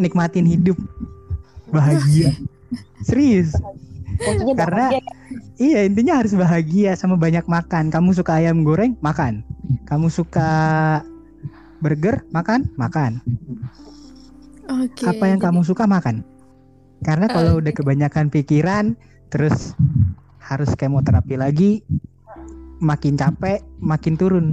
nikmatin 0.02 0.50
hidup. 0.50 0.78
Bahagia. 1.70 2.34
Serius 3.08 3.54
Kuncinya 4.20 4.54
Karena- 4.56 4.90
bahagia. 4.92 5.02
iya 5.58 5.80
intinya 5.84 6.14
harus 6.22 6.34
bahagia 6.34 6.92
sama 6.94 7.16
banyak 7.16 7.46
makan. 7.46 7.90
Kamu 7.90 8.14
suka 8.14 8.38
ayam 8.38 8.62
goreng 8.62 8.94
makan. 9.00 9.42
Kamu 9.86 10.08
suka 10.08 10.50
burger 11.80 12.24
makan 12.32 12.70
makan. 12.76 13.20
Oke. 14.64 15.04
apa 15.04 15.28
yang 15.28 15.38
jadi- 15.40 15.46
kamu 15.52 15.62
suka 15.64 15.84
makan. 15.86 16.24
Karena 17.04 17.28
kalau 17.28 17.60
udah 17.60 17.74
kebanyakan 17.76 18.32
pikiran 18.32 18.96
terus 19.28 19.76
harus 20.40 20.72
kemoterapi 20.74 21.36
lagi 21.36 21.72
makin 22.80 23.20
capek 23.20 23.60
makin 23.80 24.16
turun 24.16 24.46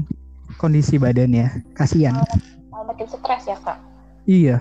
kondisi 0.59 0.99
badannya. 0.99 1.63
Kasihan. 1.73 2.19
Malah 2.71 2.91
makin 2.91 3.07
stres 3.07 3.45
ya 3.47 3.57
kak. 3.61 3.79
iya 4.27 4.61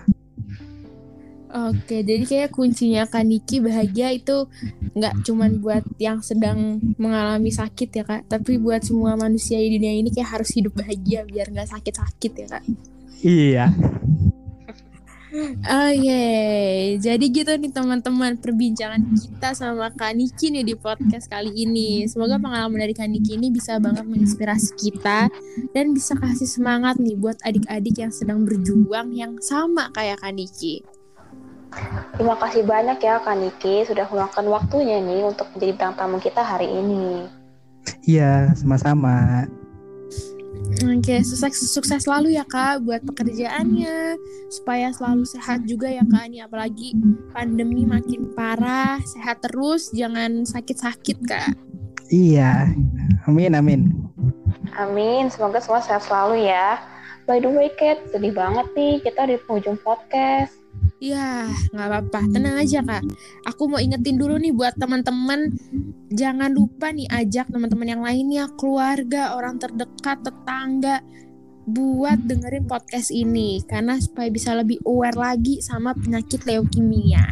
Oke, 1.49 2.05
jadi 2.05 2.23
kayak 2.29 2.53
kuncinya 2.53 3.09
Kaniki 3.09 3.57
bahagia 3.57 4.13
itu 4.13 4.45
nggak 4.93 5.25
cuman 5.25 5.57
buat 5.57 5.81
yang 5.97 6.21
sedang 6.21 6.77
mengalami 7.01 7.49
sakit 7.49 7.89
ya 7.89 8.03
kak, 8.05 8.29
tapi 8.29 8.62
buat 8.62 8.85
semua 8.85 9.17
manusia 9.17 9.57
di 9.57 9.73
dunia 9.73 9.97
ini 9.97 10.13
kayak 10.13 10.38
harus 10.38 10.53
hidup 10.53 10.77
bahagia 10.77 11.25
biar 11.25 11.49
nggak 11.49 11.73
sakit-sakit 11.73 12.31
ya 12.38 12.47
kak. 12.53 12.63
Iya. 13.25 13.65
Oke, 15.62 16.25
jadi 16.97 17.25
gitu 17.29 17.53
nih 17.53 17.69
teman-teman 17.69 18.38
perbincangan 18.38 19.13
kita 19.13 19.53
sama 19.53 19.93
Kaniki 19.93 20.49
nih 20.49 20.65
di 20.65 20.73
podcast 20.73 21.29
kali 21.29 21.53
ini. 21.53 22.05
Semoga 22.09 22.41
pengalaman 22.41 22.81
dari 22.81 22.93
Kaniki 22.97 23.38
ini 23.38 23.53
bisa 23.53 23.77
banget 23.77 24.05
menginspirasi 24.05 24.73
kita 24.77 25.29
dan 25.73 25.97
bisa 25.97 26.13
kasih 26.17 26.49
semangat 26.49 26.97
nih 26.97 27.13
buat 27.13 27.38
adik-adik 27.45 28.01
yang 28.01 28.13
sedang 28.13 28.41
berjuang 28.41 29.13
yang 29.13 29.38
sama 29.41 29.93
kayak 29.93 30.17
Kaniki. 30.21 30.98
Terima 32.17 32.36
kasih 32.36 32.67
banyak 32.67 32.99
ya 32.99 33.21
Kak 33.23 33.36
Niki 33.39 33.88
sudah 33.88 34.10
meluangkan 34.12 34.45
waktunya 34.49 34.99
nih 34.99 35.23
untuk 35.23 35.47
menjadi 35.55 35.71
bintang 35.75 35.93
tamu 35.95 36.17
kita 36.19 36.41
hari 36.43 36.67
ini. 36.67 37.29
Iya, 38.03 38.51
sama-sama. 38.58 39.45
Oke, 40.79 41.25
sukses 41.25 41.73
sukses 41.73 42.05
selalu 42.05 42.38
ya 42.38 42.45
kak 42.45 42.86
buat 42.86 43.01
pekerjaannya 43.03 44.15
supaya 44.53 44.93
selalu 44.93 45.25
sehat 45.25 45.65
juga 45.65 45.89
ya 45.89 46.05
kak 46.05 46.29
ini 46.29 46.45
apalagi 46.45 46.93
pandemi 47.34 47.84
makin 47.89 48.32
parah 48.38 49.01
sehat 49.01 49.41
terus 49.41 49.89
jangan 49.91 50.45
sakit-sakit 50.45 51.17
kak. 51.25 51.58
Iya. 52.13 52.69
Amin, 53.25 53.58
amin. 53.58 53.82
Amin, 54.77 55.27
semoga 55.27 55.60
semua 55.60 55.82
sehat 55.82 56.05
selalu 56.05 56.47
ya. 56.47 56.79
By 57.29 57.38
the 57.43 57.51
way, 57.51 57.69
Kate, 57.77 58.10
sedih 58.10 58.34
banget 58.34 58.65
nih 58.73 59.03
kita 59.05 59.29
di 59.29 59.36
penghujung 59.45 59.77
podcast. 59.86 60.55
Ya, 60.99 61.47
nggak 61.71 61.88
apa-apa. 61.88 62.27
Tenang 62.27 62.59
aja, 62.59 62.83
Kak. 62.83 63.07
Aku 63.47 63.71
mau 63.71 63.79
ingetin 63.79 64.19
dulu 64.19 64.35
nih 64.35 64.51
buat 64.51 64.75
teman-teman. 64.75 65.47
Jangan 66.12 66.51
lupa 66.51 66.91
nih 66.91 67.07
ajak 67.07 67.47
teman-teman 67.47 67.88
yang 67.88 68.03
lainnya, 68.03 68.51
keluarga, 68.59 69.31
orang 69.39 69.55
terdekat, 69.63 70.19
tetangga 70.27 70.99
buat 71.69 72.19
dengerin 72.27 72.67
podcast 72.67 73.15
ini 73.15 73.62
karena 73.63 73.95
supaya 74.01 74.27
bisa 74.27 74.57
lebih 74.57 74.81
aware 74.83 75.15
lagi 75.15 75.63
sama 75.63 75.95
penyakit 75.95 76.43
leukemia. 76.43 77.23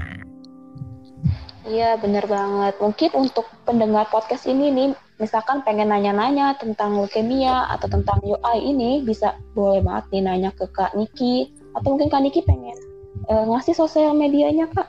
Iya, 1.67 1.99
bener 1.99 2.23
banget. 2.23 2.79
Mungkin 2.79 3.11
untuk 3.19 3.51
pendengar 3.67 4.07
podcast 4.07 4.47
ini 4.47 4.71
nih, 4.71 4.89
misalkan 5.19 5.59
pengen 5.67 5.91
nanya-nanya 5.91 6.55
tentang 6.55 6.95
leukemia 6.95 7.67
atau 7.75 7.91
tentang 7.91 8.23
UI 8.23 8.63
ini, 8.63 9.03
bisa 9.03 9.35
boleh 9.51 9.83
banget 9.83 10.07
nih 10.15 10.23
nanya 10.23 10.49
ke 10.55 10.71
Kak 10.71 10.95
Niki. 10.95 11.51
Atau 11.75 11.99
mungkin 11.99 12.07
Kak 12.07 12.23
Niki 12.23 12.39
pengen 12.47 12.86
uh, 13.29 13.45
ngasih 13.53 13.75
sosial 13.75 14.15
medianya 14.15 14.67
kak? 14.71 14.87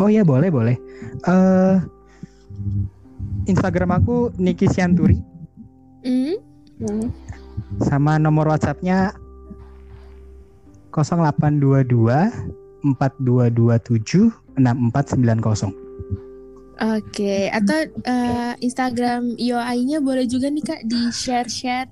Oh 0.00 0.08
iya 0.12 0.24
boleh 0.24 0.50
boleh. 0.52 0.76
Uh, 1.24 1.80
Instagram 3.48 3.90
aku 3.96 4.28
Niki 4.36 4.68
Sianturi. 4.68 5.16
Mm. 6.04 6.36
Hmm. 6.76 7.08
Sama 7.80 8.20
nomor 8.20 8.52
WhatsAppnya 8.52 9.16
0822 10.92 12.52
4227 12.94 14.30
6490. 14.56 15.74
Oke, 16.76 17.48
atau 17.48 17.88
uh, 18.04 18.52
Instagram 18.60 19.32
UI-nya 19.40 20.04
boleh 20.04 20.28
juga 20.28 20.52
nih 20.52 20.60
Kak 20.60 20.84
di 20.84 21.08
share-share. 21.08 21.88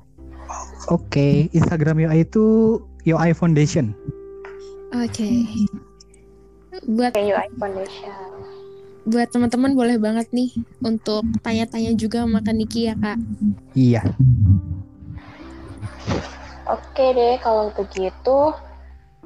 Oke, 0.93 1.09
okay. 1.09 1.49
Instagram 1.57 2.05
UI 2.05 2.21
itu 2.21 2.77
UI 3.09 3.33
Foundation. 3.33 3.97
Oke. 4.95 5.27
Okay. 5.27 5.67
Buat 6.87 7.19
UI 7.19 7.49
Foundation. 7.59 8.31
Buat 9.11 9.29
teman-teman 9.35 9.75
boleh 9.75 9.99
banget 9.99 10.31
nih 10.31 10.55
untuk 10.87 11.27
tanya-tanya 11.43 11.99
juga 11.99 12.23
sama 12.23 12.39
Kak 12.41 12.55
Niki 12.55 12.87
ya 12.87 12.95
kak. 12.95 13.19
Iya. 13.75 14.03
Oke 16.71 17.11
deh 17.11 17.37
kalau 17.43 17.75
begitu 17.75 18.55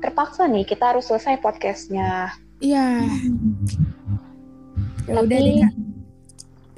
terpaksa 0.01 0.49
nih 0.49 0.65
kita 0.65 0.97
harus 0.97 1.05
selesai 1.07 1.37
podcastnya. 1.45 2.33
Iya. 2.65 3.05
Ya 5.05 5.21
udah 5.21 5.39
deh 5.39 5.57
kak. 5.63 5.75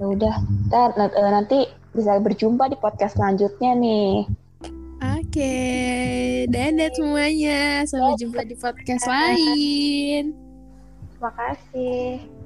Ya 0.00 0.07
udah, 0.11 0.35
eh, 0.74 1.31
nanti 1.31 1.59
bisa 1.94 2.18
berjumpa 2.18 2.66
di 2.68 2.76
podcast 2.81 3.14
selanjutnya 3.14 3.70
nih. 3.79 4.26
Oke, 5.31 5.55
dadah 6.51 6.90
semuanya. 6.90 7.87
Sampai 7.87 8.19
jumpa 8.19 8.43
di 8.51 8.59
podcast 8.59 9.07
lain. 9.07 10.35
Terima 11.14 11.31
kasih. 11.38 12.39